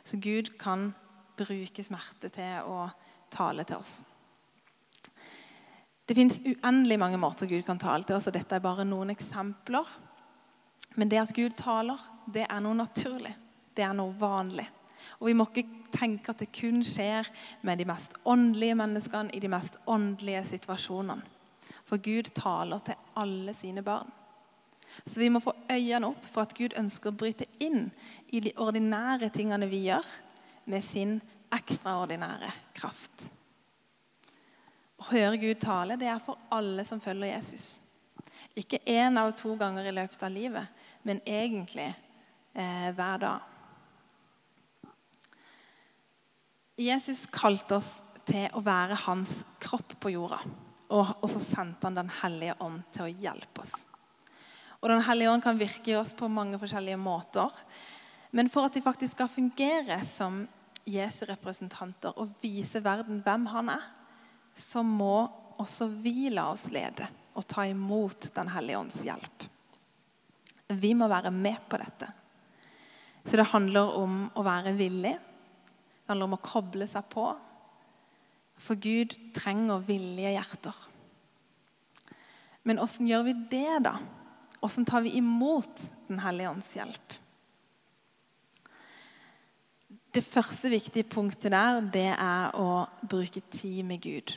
Så 0.06 0.20
Gud 0.22 0.52
kan 0.60 0.92
bruke 1.36 1.82
smerte 1.82 2.30
til 2.30 2.68
å 2.70 2.84
tale 3.34 3.64
til 3.66 3.80
oss. 3.80 3.96
Det 6.06 6.14
fins 6.14 6.38
uendelig 6.46 7.00
mange 7.02 7.18
måter 7.18 7.50
Gud 7.50 7.64
kan 7.66 7.82
tale 7.82 8.06
til 8.06 8.14
oss, 8.14 8.28
og 8.30 8.36
dette 8.38 8.54
er 8.54 8.62
bare 8.62 8.86
noen 8.86 9.10
eksempler. 9.10 9.90
Men 10.94 11.10
det 11.10 11.18
at 11.18 11.34
Gud 11.34 11.58
taler, 11.58 11.98
det 12.30 12.46
er 12.46 12.62
noe 12.62 12.78
naturlig. 12.78 13.34
Det 13.76 13.84
er 13.84 13.94
noe 13.96 14.14
vanlig. 14.16 14.66
Og 15.20 15.30
vi 15.30 15.36
må 15.36 15.46
ikke 15.48 15.90
tenke 15.94 16.32
at 16.32 16.42
det 16.42 16.52
kun 16.54 16.82
skjer 16.84 17.28
med 17.64 17.80
de 17.80 17.86
mest 17.88 18.16
åndelige 18.28 18.76
menneskene 18.78 19.32
i 19.36 19.40
de 19.40 19.50
mest 19.52 19.78
åndelige 19.86 20.42
situasjonene. 20.52 21.34
For 21.86 22.02
Gud 22.02 22.32
taler 22.34 22.82
til 22.82 22.98
alle 23.14 23.54
sine 23.54 23.84
barn. 23.86 24.10
Så 25.06 25.20
vi 25.20 25.28
må 25.30 25.40
få 25.44 25.52
øynene 25.70 26.08
opp 26.08 26.24
for 26.24 26.46
at 26.46 26.54
Gud 26.56 26.74
ønsker 26.78 27.12
å 27.12 27.18
bryte 27.20 27.46
inn 27.62 27.90
i 28.34 28.40
de 28.42 28.52
ordinære 28.58 29.30
tingene 29.34 29.68
vi 29.70 29.84
gjør, 29.86 30.06
med 30.66 30.82
sin 30.82 31.20
ekstraordinære 31.54 32.48
kraft. 32.74 33.28
Å 34.98 35.04
høre 35.12 35.38
Gud 35.38 35.60
tale 35.62 35.98
det 36.00 36.08
er 36.10 36.22
for 36.24 36.40
alle 36.50 36.82
som 36.88 36.98
følger 37.02 37.36
Jesus. 37.36 37.76
Ikke 38.56 38.80
én 38.88 39.20
av 39.20 39.30
to 39.38 39.52
ganger 39.60 39.86
i 39.86 39.94
løpet 39.94 40.24
av 40.26 40.32
livet, 40.32 40.66
men 41.06 41.20
egentlig 41.22 41.92
eh, 42.56 42.88
hver 42.96 43.22
dag. 43.22 43.55
Jesus 46.76 47.24
kalte 47.32 47.78
oss 47.78 48.02
til 48.28 48.50
å 48.52 48.60
være 48.60 48.98
hans 49.06 49.38
kropp 49.62 49.94
på 50.02 50.12
jorda. 50.12 50.42
Og, 50.92 51.12
og 51.22 51.28
så 51.30 51.40
sendte 51.40 51.88
han 51.88 51.96
Den 51.96 52.10
hellige 52.20 52.56
ånd 52.62 52.82
til 52.92 53.06
å 53.06 53.14
hjelpe 53.24 53.62
oss. 53.64 53.86
Og 54.82 54.90
Den 54.92 55.04
hellige 55.06 55.32
ånd 55.32 55.44
kan 55.44 55.58
virke 55.58 55.94
i 55.94 55.96
oss 55.96 56.12
på 56.14 56.28
mange 56.28 56.60
forskjellige 56.60 57.00
måter. 57.00 57.48
Men 58.36 58.50
for 58.52 58.68
at 58.68 58.76
vi 58.76 58.84
faktisk 58.84 59.16
skal 59.16 59.32
fungere 59.32 60.02
som 60.04 60.44
Jesu 60.86 61.24
representanter 61.26 62.14
og 62.20 62.36
vise 62.42 62.82
verden 62.84 63.22
hvem 63.24 63.48
han 63.50 63.72
er, 63.72 63.86
så 64.56 64.84
må 64.84 65.26
også 65.56 65.88
vi 66.04 66.28
la 66.30 66.50
oss 66.52 66.66
lede 66.70 67.08
og 67.36 67.46
ta 67.48 67.64
imot 67.68 68.28
Den 68.36 68.52
hellige 68.52 68.82
ånds 68.82 69.00
hjelp. 69.04 69.46
Vi 70.76 70.92
må 70.98 71.08
være 71.08 71.32
med 71.32 71.56
på 71.70 71.80
dette. 71.80 72.10
Så 73.24 73.40
det 73.40 73.48
handler 73.50 73.96
om 73.96 74.26
å 74.36 74.44
være 74.46 74.76
villig 74.76 75.16
handler 76.06 76.28
om 76.28 76.36
å 76.38 76.42
koble 76.44 76.86
seg 76.90 77.06
på. 77.12 77.28
For 78.62 78.78
Gud 78.80 79.14
trenger 79.36 79.84
villige 79.86 80.36
hjerter. 80.36 80.76
Men 82.66 82.80
åssen 82.82 83.06
gjør 83.06 83.28
vi 83.28 83.36
det, 83.52 83.78
da? 83.86 83.98
Hvordan 84.58 84.86
tar 84.88 85.04
vi 85.04 85.16
imot 85.20 85.84
Den 86.08 86.20
hellige 86.22 86.50
ånds 86.50 86.68
hjelp? 86.74 87.14
Det 90.14 90.22
første 90.24 90.70
viktige 90.72 91.04
punktet 91.04 91.52
der, 91.52 91.80
det 91.92 92.08
er 92.14 92.54
å 92.56 92.86
bruke 93.02 93.42
tid 93.52 93.82
med 93.84 94.00
Gud. 94.00 94.32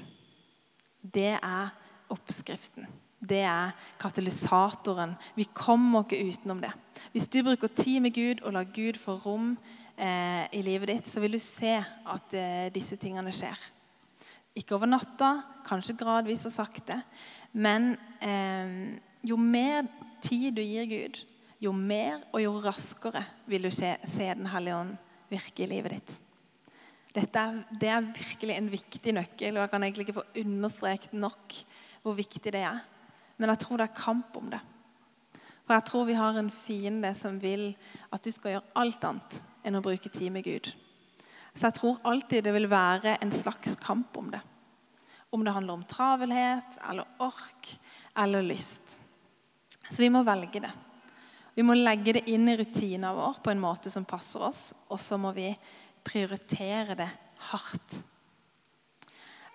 Det 1.00 1.38
er 1.38 1.70
oppskriften. 2.12 2.90
Det 3.20 3.44
er 3.48 3.76
katalysatoren. 4.02 5.14
Vi 5.38 5.46
kommer 5.56 6.04
ikke 6.04 6.20
utenom 6.26 6.60
det. 6.64 6.74
Hvis 7.14 7.30
du 7.32 7.42
bruker 7.44 7.72
tid 7.72 8.02
med 8.04 8.18
Gud 8.18 8.44
og 8.44 8.58
lar 8.58 8.68
Gud 8.76 9.00
få 9.00 9.16
rom 9.24 9.54
eh, 10.00 10.46
i 10.56 10.62
livet 10.66 10.94
ditt, 10.94 11.12
så 11.12 11.22
vil 11.24 11.36
du 11.36 11.42
se 11.44 11.76
at 11.80 12.38
eh, 12.38 12.70
disse 12.74 12.98
tingene 13.00 13.34
skjer. 13.36 13.60
Ikke 14.58 14.78
over 14.78 14.90
natta, 14.90 15.34
kanskje 15.68 15.98
gradvis 16.00 16.48
og 16.50 16.56
sakte. 16.56 17.02
Men 17.52 17.94
eh, 18.24 18.98
jo 19.28 19.38
mer 19.40 19.88
tid 20.24 20.56
du 20.58 20.64
gir 20.64 20.88
Gud, 20.90 21.20
jo 21.60 21.74
mer 21.76 22.24
og 22.32 22.42
jo 22.44 22.56
raskere 22.64 23.26
vil 23.50 23.68
du 23.68 23.72
se, 23.76 23.92
se 24.08 24.30
Den 24.32 24.48
hellige 24.48 24.80
ånd 24.80 24.96
virke 25.30 25.66
i 25.66 25.70
livet 25.70 25.98
ditt. 25.98 26.18
Dette 27.10 27.42
er, 27.42 27.62
det 27.82 27.90
er 27.90 28.06
virkelig 28.06 28.56
en 28.56 28.70
viktig 28.72 29.14
nøkkel, 29.18 29.58
og 29.58 29.64
jeg 29.64 29.72
kan 29.72 29.86
egentlig 29.86 30.06
ikke 30.08 30.20
få 30.22 30.28
understreket 30.44 31.16
nok 31.18 31.56
hvor 32.04 32.16
viktig 32.16 32.54
det 32.54 32.62
er. 32.64 32.84
Men 33.40 33.52
jeg 33.52 33.64
tror 33.64 33.80
det 33.80 33.90
er 33.90 33.98
kamp 33.98 34.38
om 34.40 34.52
det. 34.54 34.60
For 35.70 35.78
jeg 35.78 35.86
tror 35.86 36.06
vi 36.08 36.16
har 36.18 36.34
en 36.34 36.48
fiende 36.50 37.12
som 37.14 37.36
vil 37.38 37.68
at 38.10 38.24
du 38.26 38.32
skal 38.34 38.56
gjøre 38.56 38.78
alt 38.82 39.04
annet 39.06 39.36
enn 39.62 39.78
å 39.78 39.82
bruke 39.86 40.10
tid 40.10 40.34
med 40.34 40.48
Gud. 40.48 40.72
Så 41.54 41.68
jeg 41.68 41.76
tror 41.78 42.00
alltid 42.10 42.48
det 42.48 42.56
vil 42.56 42.66
være 42.72 43.20
en 43.22 43.30
slags 43.30 43.76
kamp 43.78 44.18
om 44.18 44.32
det. 44.34 44.40
Om 45.30 45.46
det 45.46 45.54
handler 45.54 45.78
om 45.78 45.86
travelhet 45.86 46.80
eller 46.90 47.22
ork 47.22 47.70
eller 48.18 48.50
lyst. 48.50 48.98
Så 49.86 50.02
vi 50.02 50.10
må 50.10 50.24
velge 50.26 50.64
det. 50.66 50.74
Vi 51.54 51.62
må 51.62 51.78
legge 51.78 52.18
det 52.18 52.26
inn 52.34 52.50
i 52.50 52.58
rutina 52.58 53.14
vår 53.14 53.38
på 53.46 53.54
en 53.54 53.62
måte 53.62 53.94
som 53.94 54.10
passer 54.10 54.50
oss, 54.50 54.72
og 54.90 54.98
så 54.98 55.22
må 55.22 55.36
vi 55.38 55.52
prioritere 56.02 56.98
det 56.98 57.12
hardt. 57.52 58.02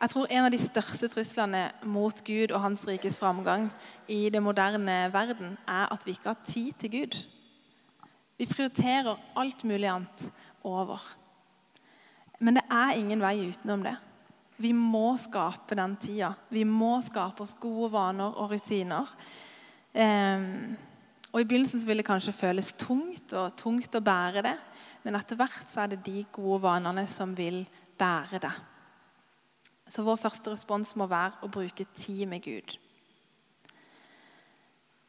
Jeg 0.05 0.11
tror 0.13 0.27
En 0.29 0.45
av 0.45 0.53
de 0.53 0.59
største 0.61 1.09
truslene 1.09 1.61
mot 1.89 2.19
Gud 2.27 2.51
og 2.53 2.61
Hans 2.61 2.83
rikes 2.85 3.17
framgang 3.17 3.71
i 4.05 4.27
det 4.29 4.43
moderne 4.45 5.09
verden, 5.09 5.55
er 5.65 5.87
at 5.89 6.03
vi 6.05 6.13
ikke 6.13 6.29
har 6.29 6.43
tid 6.45 6.75
til 6.77 6.91
Gud. 6.93 7.17
Vi 8.37 8.45
prioriterer 8.45 9.17
alt 9.41 9.65
mulig 9.65 9.89
annet 9.89 10.27
over. 10.61 11.01
Men 12.37 12.59
det 12.59 12.67
er 12.69 12.99
ingen 12.99 13.25
vei 13.25 13.47
utenom 13.49 13.87
det. 13.87 13.95
Vi 14.61 14.75
må 14.77 15.15
skape 15.17 15.81
den 15.81 15.97
tida. 15.97 16.35
Vi 16.53 16.67
må 16.69 16.99
skape 17.01 17.41
oss 17.47 17.57
gode 17.57 17.89
vaner 17.97 18.37
og 18.37 18.53
rutiner. 18.53 19.09
Um, 19.97 20.77
og 21.33 21.41
I 21.41 21.49
begynnelsen 21.49 21.87
vil 21.89 22.05
det 22.05 22.09
kanskje 22.11 22.37
føles 22.37 22.75
tungt 22.77 23.33
og 23.33 23.57
tungt 23.57 23.97
å 23.97 24.05
bære 24.05 24.45
det, 24.51 24.55
men 25.09 25.17
etter 25.17 25.41
hvert 25.41 25.73
så 25.73 25.87
er 25.87 25.95
det 25.95 26.05
de 26.05 26.27
gode 26.29 26.61
vanene 26.69 27.09
som 27.09 27.33
vil 27.41 27.63
bære 27.97 28.45
det. 28.45 28.55
Så 29.95 30.03
vår 30.03 30.19
første 30.19 30.51
respons 30.51 30.97
må 30.99 31.07
være 31.07 31.45
å 31.47 31.51
bruke 31.55 31.87
tid 31.95 32.25
med 32.27 32.43
Gud. 32.43 32.75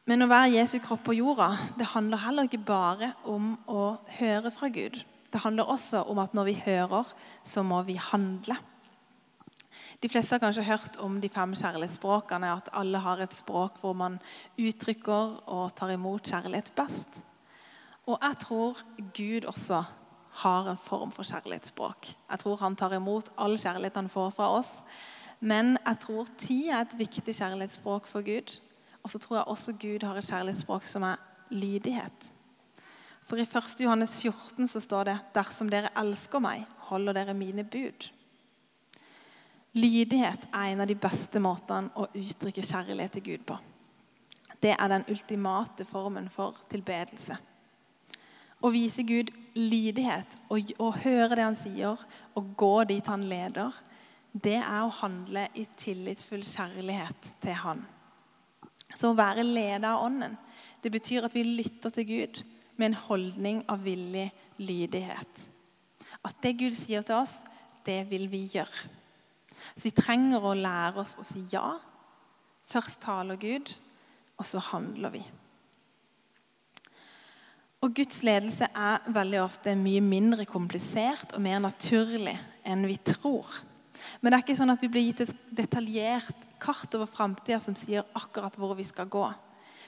Men 0.06 0.22
å 0.22 0.28
være 0.30 0.52
Jesu 0.52 0.76
kropp 0.78 1.02
på 1.08 1.16
jorda 1.16 1.48
det 1.74 1.88
handler 1.90 2.22
heller 2.22 2.46
ikke 2.46 2.62
bare 2.68 3.08
om 3.26 3.56
å 3.66 3.96
høre 4.20 4.52
fra 4.54 4.70
Gud. 4.70 5.00
Det 5.32 5.42
handler 5.42 5.72
også 5.74 6.04
om 6.06 6.20
at 6.22 6.36
når 6.38 6.46
vi 6.52 6.54
hører, 6.68 7.10
så 7.42 7.64
må 7.66 7.80
vi 7.88 7.98
handle. 7.98 8.54
De 9.98 10.08
fleste 10.12 10.36
har 10.36 10.44
kanskje 10.44 10.68
hørt 10.68 11.00
om 11.02 11.18
de 11.18 11.32
fem 11.34 11.56
kjærlighetsspråkene, 11.58 12.52
at 12.54 12.70
alle 12.78 13.02
har 13.02 13.24
et 13.24 13.34
språk 13.34 13.80
hvor 13.82 13.96
man 13.98 14.20
uttrykker 14.54 15.34
og 15.50 15.74
tar 15.74 15.96
imot 15.96 16.30
kjærlighet 16.30 16.70
best. 16.78 17.24
Og 18.06 18.20
jeg 18.22 18.38
tror 18.46 18.82
Gud 19.18 19.50
også 19.50 19.82
har 20.42 20.70
en 20.70 20.80
form 20.80 21.12
for 21.14 21.24
kjærlighetsspråk. 21.24 22.10
Jeg 22.30 22.42
tror 22.42 22.60
han 22.60 22.76
tar 22.76 22.94
imot 22.96 23.30
all 23.40 23.56
kjærlighet 23.58 23.96
han 23.96 24.12
får 24.12 24.30
fra 24.36 24.50
oss. 24.58 24.80
Men 25.40 25.76
jeg 25.78 26.00
tror 26.04 26.32
tid 26.40 26.70
er 26.70 26.82
et 26.84 26.98
viktig 26.98 27.34
kjærlighetsspråk 27.38 28.08
for 28.10 28.24
Gud. 28.24 28.56
Og 29.02 29.10
så 29.10 29.20
tror 29.22 29.36
jeg 29.38 29.48
også 29.52 29.76
Gud 29.80 30.04
har 30.04 30.18
et 30.18 30.28
kjærlighetsspråk 30.28 30.88
som 30.88 31.06
er 31.08 31.22
lydighet. 31.50 32.32
For 33.26 33.40
i 33.40 33.46
1. 33.46 33.80
Johannes 33.80 34.16
14 34.16 34.68
så 34.68 34.80
står 34.80 35.08
det 35.08 35.16
dersom 35.34 35.70
dere 35.70 35.90
elsker 35.98 36.42
meg, 36.42 36.66
holder 36.90 37.16
dere 37.16 37.34
mine 37.34 37.64
bud. 37.64 38.10
Lydighet 39.76 40.46
er 40.52 40.70
en 40.70 40.80
av 40.80 40.88
de 40.88 40.96
beste 40.96 41.40
måtene 41.42 41.92
å 41.98 42.06
uttrykke 42.16 42.64
kjærlighet 42.64 43.18
til 43.18 43.26
Gud 43.26 43.48
på. 43.48 43.58
Det 44.62 44.72
er 44.72 44.88
den 44.88 45.04
ultimate 45.12 45.84
formen 45.84 46.30
for 46.32 46.56
tilbedelse. 46.70 47.36
Å 48.64 48.70
vise 48.72 49.04
Gud 49.06 49.30
lydighet 49.56 50.38
og, 50.52 50.72
og 50.80 50.98
høre 51.02 51.36
det 51.36 51.44
han 51.44 51.58
sier, 51.58 52.00
og 52.36 52.54
gå 52.58 52.74
dit 52.88 53.06
han 53.08 53.24
leder, 53.28 53.74
det 54.32 54.58
er 54.60 54.82
å 54.84 54.92
handle 54.98 55.46
i 55.56 55.64
tillitsfull 55.80 56.44
kjærlighet 56.44 57.30
til 57.42 57.56
han. 57.62 57.84
Så 58.96 59.10
å 59.10 59.18
være 59.18 59.44
leder 59.44 59.88
av 59.90 60.04
Ånden, 60.06 60.36
det 60.82 60.92
betyr 60.92 61.26
at 61.26 61.34
vi 61.36 61.44
lytter 61.44 61.92
til 61.92 62.08
Gud 62.08 62.42
med 62.76 62.90
en 62.90 63.00
holdning 63.06 63.62
av 63.72 63.84
villig 63.84 64.28
lydighet. 64.60 65.48
At 66.26 66.38
det 66.44 66.56
Gud 66.60 66.76
sier 66.76 67.04
til 67.06 67.20
oss, 67.20 67.40
det 67.86 68.04
vil 68.10 68.28
vi 68.30 68.44
gjøre. 68.52 68.92
Så 69.74 69.88
vi 69.88 69.96
trenger 69.96 70.44
å 70.44 70.56
lære 70.56 71.02
oss 71.02 71.16
å 71.18 71.24
si 71.26 71.42
ja. 71.52 71.78
Først 72.66 73.00
taler 73.04 73.38
Gud, 73.40 73.72
og 74.36 74.46
så 74.46 74.60
handler 74.72 75.14
vi. 75.14 75.22
Og 77.86 77.92
Guds 77.94 78.18
ledelse 78.26 78.66
er 78.66 79.04
veldig 79.14 79.38
ofte 79.44 79.76
mye 79.78 80.02
mindre 80.02 80.42
komplisert 80.48 81.36
og 81.36 81.42
mer 81.44 81.60
naturlig 81.62 82.34
enn 82.66 82.82
vi 82.88 82.96
tror. 82.98 83.46
Men 84.18 84.32
det 84.32 84.38
er 84.40 84.42
ikke 84.42 84.56
sånn 84.58 84.74
at 84.74 84.82
vi 84.82 84.88
blir 84.90 85.04
gitt 85.06 85.22
et 85.22 85.34
detaljert 85.54 86.48
kart 86.62 86.96
over 86.98 87.06
framtida 87.06 87.60
som 87.62 87.76
sier 87.78 88.02
akkurat 88.18 88.58
hvor 88.58 88.74
vi 88.74 88.88
skal 88.88 89.06
gå. 89.12 89.22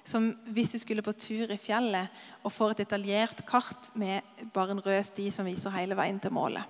Som 0.06 0.30
hvis 0.54 0.70
du 0.70 0.78
skulle 0.78 1.02
på 1.02 1.16
tur 1.18 1.50
i 1.50 1.58
fjellet 1.58 2.14
og 2.44 2.54
får 2.54 2.76
et 2.76 2.84
detaljert 2.84 3.42
kart 3.50 3.90
med 3.98 4.46
bare 4.54 4.76
en 4.76 4.84
rød 4.84 5.02
sti 5.10 5.26
som 5.34 5.50
viser 5.50 5.74
hele 5.74 5.98
veien 5.98 6.22
til 6.22 6.36
målet. 6.38 6.62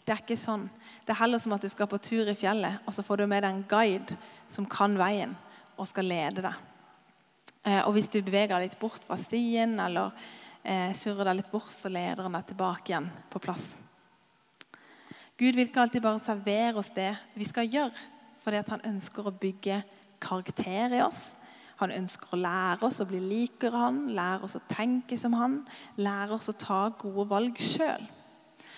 Det 0.00 0.16
er 0.16 0.24
ikke 0.24 0.40
sånn. 0.40 0.64
Det 1.04 1.12
er 1.12 1.20
heller 1.20 1.44
som 1.44 1.52
at 1.52 1.62
du 1.62 1.68
skal 1.68 1.92
på 1.92 2.00
tur 2.00 2.24
i 2.24 2.38
fjellet, 2.40 2.80
og 2.88 2.96
så 2.96 3.04
får 3.04 3.20
du 3.20 3.28
med 3.28 3.44
deg 3.44 3.52
en 3.52 3.64
guide 3.68 4.16
som 4.48 4.64
kan 4.64 4.96
veien 4.96 5.36
og 5.76 5.92
skal 5.92 6.08
lede 6.08 6.48
deg. 6.48 6.68
Eh, 7.68 7.82
og 7.84 7.92
hvis 7.92 8.08
du 8.08 8.22
beveger 8.24 8.56
deg 8.56 8.70
litt 8.70 8.80
bort 8.80 9.04
fra 9.04 9.20
stien 9.20 9.76
eller 9.84 10.16
eh, 10.62 10.92
surrer 10.96 11.30
deg 11.30 11.40
litt 11.40 11.50
bort, 11.52 11.72
så 11.74 11.90
leder 11.92 12.26
han 12.26 12.36
deg 12.38 12.48
tilbake 12.50 12.92
igjen 12.92 13.08
på 13.30 13.42
plass. 13.42 13.72
Gud 15.40 15.56
vil 15.56 15.68
ikke 15.70 15.80
alltid 15.86 16.04
bare 16.04 16.20
servere 16.20 16.80
oss 16.82 16.92
det 16.92 17.14
vi 17.38 17.46
skal 17.48 17.68
gjøre, 17.70 18.06
fordi 18.42 18.62
han 18.68 18.88
ønsker 18.92 19.28
å 19.28 19.36
bygge 19.40 19.82
karakter 20.20 20.98
i 20.98 21.04
oss. 21.04 21.30
Han 21.80 21.94
ønsker 21.96 22.34
å 22.34 22.40
lære 22.40 22.84
oss 22.84 23.00
å 23.00 23.06
bli 23.08 23.22
likere 23.24 23.80
han, 23.86 24.02
lære 24.12 24.44
oss 24.44 24.58
å 24.58 24.64
tenke 24.68 25.16
som 25.16 25.32
han, 25.40 25.62
lære 25.96 26.36
oss 26.36 26.50
å 26.52 26.56
ta 26.60 26.82
gode 27.00 27.24
valg 27.30 27.56
sjøl. 27.56 28.04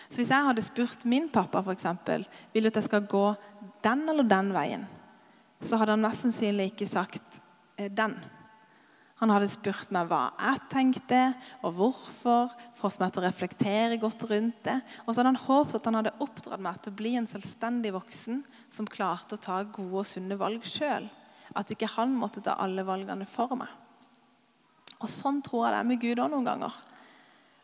Så 0.07 0.21
Hvis 0.21 0.31
jeg 0.31 0.47
hadde 0.47 0.63
spurt 0.63 1.07
min 1.09 1.27
pappa 1.33 1.65
eksempel, 1.73 2.27
vil 2.53 2.63
du 2.63 2.71
at 2.71 2.79
jeg 2.79 2.87
skal 2.87 3.09
gå 3.11 3.25
den 3.83 4.05
eller 4.13 4.29
den 4.29 4.53
veien, 4.55 4.87
så 5.63 5.79
hadde 5.81 5.97
han 5.97 6.05
mest 6.05 6.23
sannsynlig 6.23 6.73
ikke 6.73 6.87
sagt 6.91 7.41
eh, 7.79 7.91
den. 7.91 8.15
Han 9.23 9.31
hadde 9.31 9.47
spurt 9.47 9.93
meg 9.95 10.09
hva 10.11 10.33
jeg 10.35 10.59
tenkte, 10.73 11.19
og 11.63 11.77
hvorfor. 11.79 12.49
Fått 12.75 12.99
meg 12.99 13.13
til 13.15 13.23
å 13.23 13.29
reflektere 13.29 13.99
godt 14.03 14.25
rundt 14.27 14.65
det. 14.67 14.81
Og 15.05 15.13
så 15.13 15.21
hadde 15.21 15.31
han 15.31 15.45
håpet 15.45 15.77
at 15.79 15.87
han 15.87 15.99
hadde 16.01 16.15
oppdratt 16.25 16.65
meg 16.67 16.81
til 16.83 16.91
å 16.91 16.99
bli 16.99 17.13
en 17.21 17.29
selvstendig 17.31 17.93
voksen 17.95 18.41
som 18.67 18.89
klarte 18.91 19.39
å 19.39 19.45
ta 19.45 19.61
gode 19.63 20.03
og 20.03 20.09
sunne 20.11 20.39
valg 20.41 20.67
sjøl. 20.67 21.07
At 21.55 21.71
ikke 21.71 21.93
han 21.95 22.17
måtte 22.19 22.43
ta 22.43 22.57
alle 22.59 22.83
valgene 22.89 23.29
for 23.31 23.55
meg. 23.61 23.71
Og 24.99 25.07
Sånn 25.11 25.39
tror 25.47 25.69
jeg 25.69 25.77
det 25.77 25.83
er 25.85 25.91
med 25.93 26.03
Gud 26.03 26.23
òg 26.23 26.33
noen 26.35 26.51
ganger. 26.51 26.83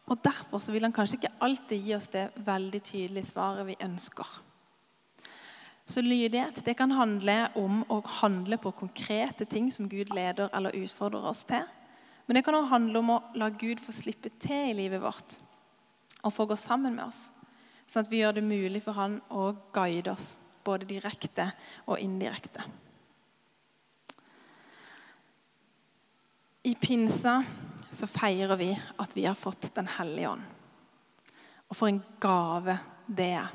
Og 0.08 0.22
Derfor 0.22 0.62
vil 0.70 0.86
han 0.86 0.94
kanskje 0.94 1.18
ikke 1.18 1.36
alltid 1.42 1.88
gi 1.88 1.96
oss 1.98 2.06
det 2.14 2.28
veldig 2.46 2.84
tydelige 2.86 3.32
svaret 3.34 3.66
vi 3.66 3.80
ønsker. 3.82 4.30
Så 5.88 6.02
lydighet 6.04 6.60
det 6.64 6.74
kan 6.76 6.92
handle 6.92 7.46
om 7.56 7.80
å 7.88 8.02
handle 8.20 8.58
på 8.60 8.74
konkrete 8.76 9.46
ting 9.48 9.70
som 9.72 9.88
Gud 9.88 10.10
leder 10.12 10.50
eller 10.52 10.76
utfordrer 10.76 11.24
oss 11.30 11.46
til. 11.48 11.64
Men 12.26 12.36
det 12.36 12.42
kan 12.44 12.58
også 12.58 12.74
handle 12.74 13.00
om 13.00 13.12
å 13.14 13.22
la 13.40 13.48
Gud 13.48 13.80
få 13.80 13.94
slippe 13.96 14.28
til 14.36 14.68
i 14.68 14.76
livet 14.76 15.00
vårt 15.00 15.38
og 16.18 16.34
få 16.34 16.44
gå 16.50 16.58
sammen 16.60 16.92
med 16.98 17.06
oss. 17.06 17.30
Sånn 17.88 18.04
at 18.04 18.10
vi 18.12 18.20
gjør 18.20 18.36
det 18.36 18.44
mulig 18.44 18.82
for 18.84 18.98
Han 18.98 19.14
å 19.32 19.46
guide 19.72 20.12
oss, 20.12 20.34
både 20.66 20.84
direkte 20.90 21.46
og 21.86 21.96
indirekte. 22.04 22.66
I 26.68 26.74
pinsa 26.76 27.38
så 27.88 28.10
feirer 28.10 28.60
vi 28.60 28.74
at 28.76 29.16
vi 29.16 29.24
har 29.24 29.38
fått 29.38 29.70
Den 29.78 29.88
hellige 29.88 30.34
ånd. 30.34 30.44
Og 31.68 31.76
for 31.76 31.88
en 31.88 32.02
gave 32.20 32.76
det 33.06 33.30
er. 33.38 33.48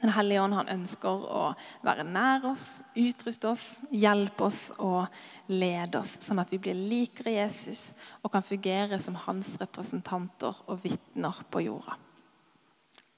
Den 0.00 0.14
hellige 0.16 0.40
ånd 0.40 0.56
han 0.56 0.70
ønsker 0.72 1.24
å 1.28 1.42
være 1.84 2.06
nær 2.08 2.46
oss, 2.48 2.80
utruste 2.96 3.50
oss, 3.50 3.64
hjelpe 3.92 4.46
oss 4.46 4.70
og 4.80 5.10
lede 5.52 6.00
oss, 6.00 6.14
sånn 6.24 6.40
at 6.40 6.52
vi 6.54 6.60
blir 6.62 6.78
likere 6.78 7.34
Jesus 7.34 7.90
og 8.22 8.32
kan 8.32 8.44
fungere 8.44 8.96
som 9.02 9.18
hans 9.26 9.50
representanter 9.60 10.62
og 10.64 10.80
vitner 10.86 11.42
på 11.52 11.66
jorda. 11.66 11.98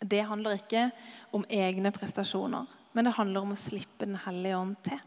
Det 0.02 0.24
handler 0.26 0.58
ikke 0.58 0.88
om 1.38 1.46
egne 1.46 1.92
prestasjoner, 1.94 2.66
men 2.92 3.06
det 3.06 3.14
handler 3.14 3.46
om 3.46 3.54
å 3.54 3.60
slippe 3.60 4.08
Den 4.08 4.18
hellige 4.24 4.58
ånd 4.58 4.74
til. 4.82 4.98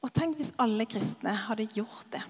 Og 0.00 0.12
Tenk 0.16 0.38
hvis 0.38 0.54
alle 0.60 0.86
kristne 0.88 1.34
hadde 1.46 1.68
gjort 1.76 2.08
det. 2.12 2.22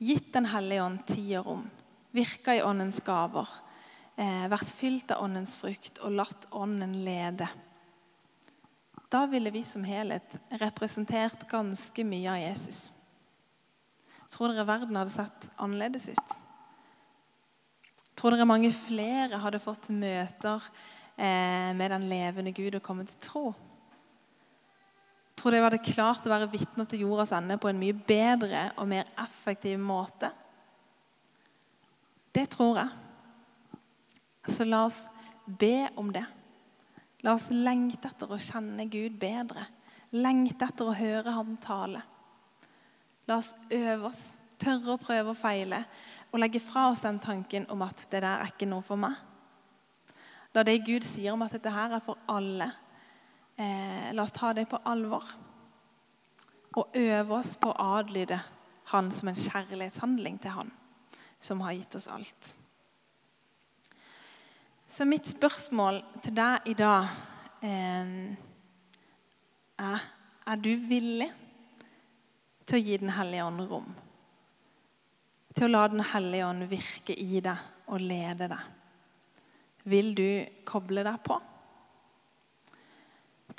Gitt 0.00 0.32
Den 0.32 0.48
hellige 0.48 0.86
ånd 0.86 1.04
tid 1.06 1.36
og 1.42 1.46
rom, 1.50 1.68
virka 2.16 2.56
i 2.56 2.64
åndens 2.64 3.00
gaver 3.04 3.48
eh, 4.16 4.46
vært 4.52 4.72
fylt 4.76 5.12
av 5.14 5.24
åndens 5.24 5.56
frukt 5.60 6.00
og 6.02 6.16
latt 6.18 6.48
ånden 6.50 6.96
lede. 7.04 7.48
Da 9.12 9.26
ville 9.28 9.52
vi 9.52 9.60
som 9.64 9.84
helhet 9.84 10.38
representert 10.60 11.44
ganske 11.50 12.04
mye 12.08 12.30
av 12.32 12.40
Jesus. 12.40 12.92
Tror 14.32 14.54
dere 14.54 14.64
verden 14.64 14.96
hadde 14.96 15.12
sett 15.12 15.50
annerledes 15.60 16.08
ut? 16.14 16.38
Tror 18.16 18.32
dere 18.32 18.48
mange 18.48 18.70
flere 18.72 19.40
hadde 19.42 19.60
fått 19.60 19.90
møter 19.92 20.64
eh, 21.16 21.72
med 21.76 21.92
den 21.92 22.08
levende 22.08 22.54
Gud 22.56 22.78
og 22.78 22.84
kommet 22.86 23.12
til 23.12 23.20
tro? 23.26 23.44
Tror 25.36 25.52
dere 25.52 25.60
vi 25.60 25.68
hadde 25.68 25.92
klart 25.92 26.24
å 26.28 26.32
være 26.32 26.48
vitner 26.52 26.88
til 26.88 27.04
jordas 27.04 27.34
ende 27.36 27.58
på 27.60 27.68
en 27.68 27.80
mye 27.80 27.96
bedre 27.96 28.68
og 28.78 28.88
mer 28.88 29.08
effektiv 29.20 29.76
måte? 29.82 30.32
Det 32.32 32.46
tror 32.54 32.78
jeg. 32.80 33.01
Så 34.48 34.64
la 34.64 34.84
oss 34.84 35.08
be 35.46 35.88
om 35.96 36.12
det. 36.12 36.24
La 37.22 37.36
oss 37.36 37.48
lengte 37.50 38.10
etter 38.10 38.30
å 38.30 38.40
kjenne 38.42 38.88
Gud 38.90 39.18
bedre. 39.20 39.66
Lengte 40.12 40.66
etter 40.66 40.88
å 40.90 40.96
høre 40.96 41.34
Han 41.36 41.56
tale. 41.62 42.02
La 43.30 43.38
oss 43.38 43.52
øve 43.70 44.08
oss, 44.08 44.22
tørre 44.58 44.96
å 44.96 45.00
prøve 45.00 45.30
og 45.30 45.38
feile, 45.38 45.84
og 46.32 46.40
legge 46.42 46.62
fra 46.62 46.88
oss 46.90 47.04
den 47.04 47.20
tanken 47.22 47.68
om 47.70 47.84
at 47.86 48.06
det 48.10 48.22
der 48.24 48.42
er 48.42 48.50
ikke 48.50 48.66
noe 48.66 48.82
for 48.82 48.98
meg. 48.98 49.14
La 50.52 50.64
det 50.66 50.82
Gud 50.84 51.06
sier 51.06 51.32
om 51.32 51.44
at 51.46 51.54
dette 51.54 51.70
her 51.72 51.94
er 51.94 52.02
for 52.04 52.18
alle, 52.28 52.66
eh, 53.56 54.10
la 54.12 54.26
oss 54.26 54.34
ta 54.34 54.52
det 54.52 54.66
på 54.68 54.80
alvor. 54.84 55.22
Og 56.76 56.96
øve 56.96 57.38
oss 57.38 57.54
på 57.56 57.70
å 57.70 57.98
adlyde 57.98 58.40
Han 58.92 59.10
som 59.10 59.28
en 59.28 59.38
kjærlighetshandling 59.38 60.40
til 60.42 60.50
Han, 60.50 60.72
som 61.40 61.60
har 61.60 61.72
gitt 61.72 61.94
oss 61.94 62.08
alt. 62.08 62.56
Så 64.92 65.06
mitt 65.08 65.24
spørsmål 65.24 66.02
til 66.20 66.34
deg 66.36 66.66
i 66.68 66.72
dag 66.76 67.06
eh, 67.64 68.08
er 69.80 70.02
Er 70.44 70.58
du 70.60 70.68
villig 70.76 71.30
til 72.66 72.76
å 72.76 72.80
gi 72.82 72.98
Den 73.00 73.12
hellige 73.16 73.46
ånd 73.46 73.62
rom? 73.70 73.86
Til 75.56 75.64
å 75.64 75.70
la 75.70 75.86
Den 75.88 76.04
hellige 76.10 76.44
ånd 76.44 76.66
virke 76.68 77.16
i 77.16 77.40
deg 77.40 77.88
og 77.88 78.04
lede 78.04 78.50
deg? 78.52 78.66
Vil 79.88 80.12
du 80.18 80.28
koble 80.68 81.06
deg 81.08 81.16
på? 81.24 81.38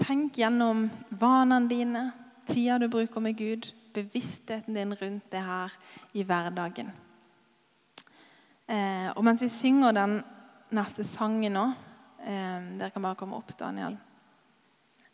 Tenk 0.04 0.38
gjennom 0.38 0.86
vanene 1.10 1.72
dine, 1.72 2.04
tida 2.46 2.78
du 2.78 2.86
bruker 2.94 3.26
med 3.26 3.40
Gud, 3.42 3.72
bevisstheten 3.96 4.78
din 4.78 4.94
rundt 5.02 5.34
det 5.34 5.42
her 5.42 5.74
i 6.14 6.22
hverdagen. 6.22 6.94
Eh, 8.70 9.10
og 9.16 9.26
mens 9.26 9.42
vi 9.42 9.50
synger 9.50 9.98
den 9.98 10.20
neste 10.74 11.06
sangen 11.08 11.58
nå 11.58 11.66
Dere 12.24 12.88
kan 12.94 13.04
bare 13.04 13.18
komme 13.20 13.36
opp, 13.36 13.50
Daniel. 13.60 13.98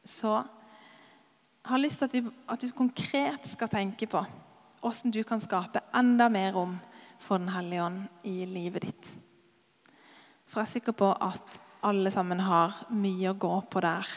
Så 0.06 0.30
jeg 0.38 1.72
har 1.72 1.82
lyst 1.82 2.04
til 2.04 2.28
at 2.46 2.62
du 2.62 2.70
konkret 2.78 3.48
skal 3.50 3.72
tenke 3.72 4.06
på 4.10 4.22
hvordan 4.80 5.16
du 5.16 5.24
kan 5.28 5.42
skape 5.42 5.82
enda 5.98 6.30
mer 6.30 6.54
rom 6.54 6.78
for 7.20 7.42
Den 7.42 7.50
hellige 7.50 7.84
ånd 7.84 8.06
i 8.30 8.46
livet 8.46 8.86
ditt. 8.86 9.10
For 10.46 10.62
jeg 10.62 10.70
er 10.70 10.74
sikker 10.78 10.96
på 11.02 11.10
at 11.18 11.60
alle 11.84 12.12
sammen 12.14 12.46
har 12.46 12.78
mye 12.94 13.34
å 13.34 13.38
gå 13.42 13.52
på 13.74 13.82
der. 13.84 14.08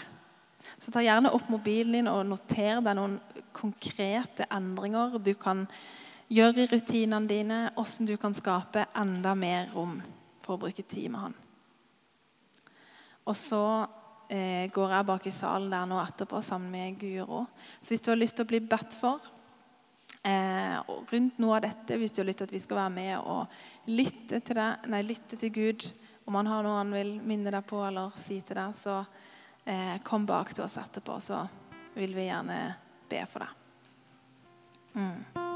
Så 0.78 0.92
ta 0.92 1.02
gjerne 1.02 1.32
opp 1.34 1.48
mobilen 1.50 1.96
din 1.96 2.12
og 2.12 2.26
noter 2.28 2.84
deg 2.84 2.96
noen 2.98 3.18
konkrete 3.56 4.46
endringer 4.52 5.18
du 5.18 5.32
kan 5.34 5.64
gjøre 6.28 6.64
i 6.66 6.70
rutinene 6.70 7.28
dine, 7.28 7.62
hvordan 7.74 8.08
du 8.08 8.16
kan 8.20 8.36
skape 8.36 8.86
enda 9.00 9.34
mer 9.34 9.72
rom 9.74 9.98
for 10.44 10.56
å 10.56 10.62
bruke 10.64 10.84
tid 10.86 11.10
med 11.12 11.28
han. 11.28 11.36
Og 13.28 13.36
så 13.38 13.62
eh, 14.32 14.66
går 14.74 14.96
jeg 14.96 15.08
bak 15.08 15.28
i 15.28 15.34
salen 15.34 15.70
der 15.72 15.86
nå 15.88 16.00
etterpå 16.02 16.40
sammen 16.42 16.72
med 16.74 16.98
Guro. 17.00 17.44
Så 17.80 17.94
hvis 17.94 18.02
du 18.02 18.10
har 18.10 18.18
lyst 18.20 18.38
til 18.38 18.46
å 18.46 18.50
bli 18.50 18.62
bedt 18.66 18.96
for 18.98 19.22
eh, 20.26 20.78
rundt 21.12 21.38
noe 21.42 21.58
av 21.58 21.66
dette, 21.66 21.98
hvis 21.98 22.14
du 22.14 22.22
har 22.22 22.30
lyst 22.30 22.42
til 22.42 22.50
at 22.50 22.56
vi 22.56 22.62
skal 22.62 22.80
være 22.82 22.94
med 22.96 23.12
og 23.20 23.92
lytte 23.92 24.40
til, 24.40 24.58
deg, 24.58 24.90
nei, 24.90 25.04
lytte 25.06 25.38
til 25.38 25.54
Gud, 25.54 25.86
om 26.26 26.38
han 26.38 26.50
har 26.50 26.66
noe 26.66 26.80
han 26.80 26.94
vil 26.94 27.16
minne 27.22 27.54
deg 27.54 27.66
på 27.68 27.82
eller 27.86 28.14
si 28.18 28.40
til 28.46 28.58
deg, 28.58 28.76
så 28.78 29.00
eh, 29.64 29.98
kom 30.06 30.26
bak 30.26 30.54
til 30.54 30.66
oss 30.66 30.78
etterpå, 30.82 31.18
så 31.22 31.44
vil 31.94 32.14
vi 32.16 32.28
gjerne 32.30 32.60
be 33.10 33.24
for 33.30 33.44
deg. 33.44 33.58
Mm. 34.92 35.50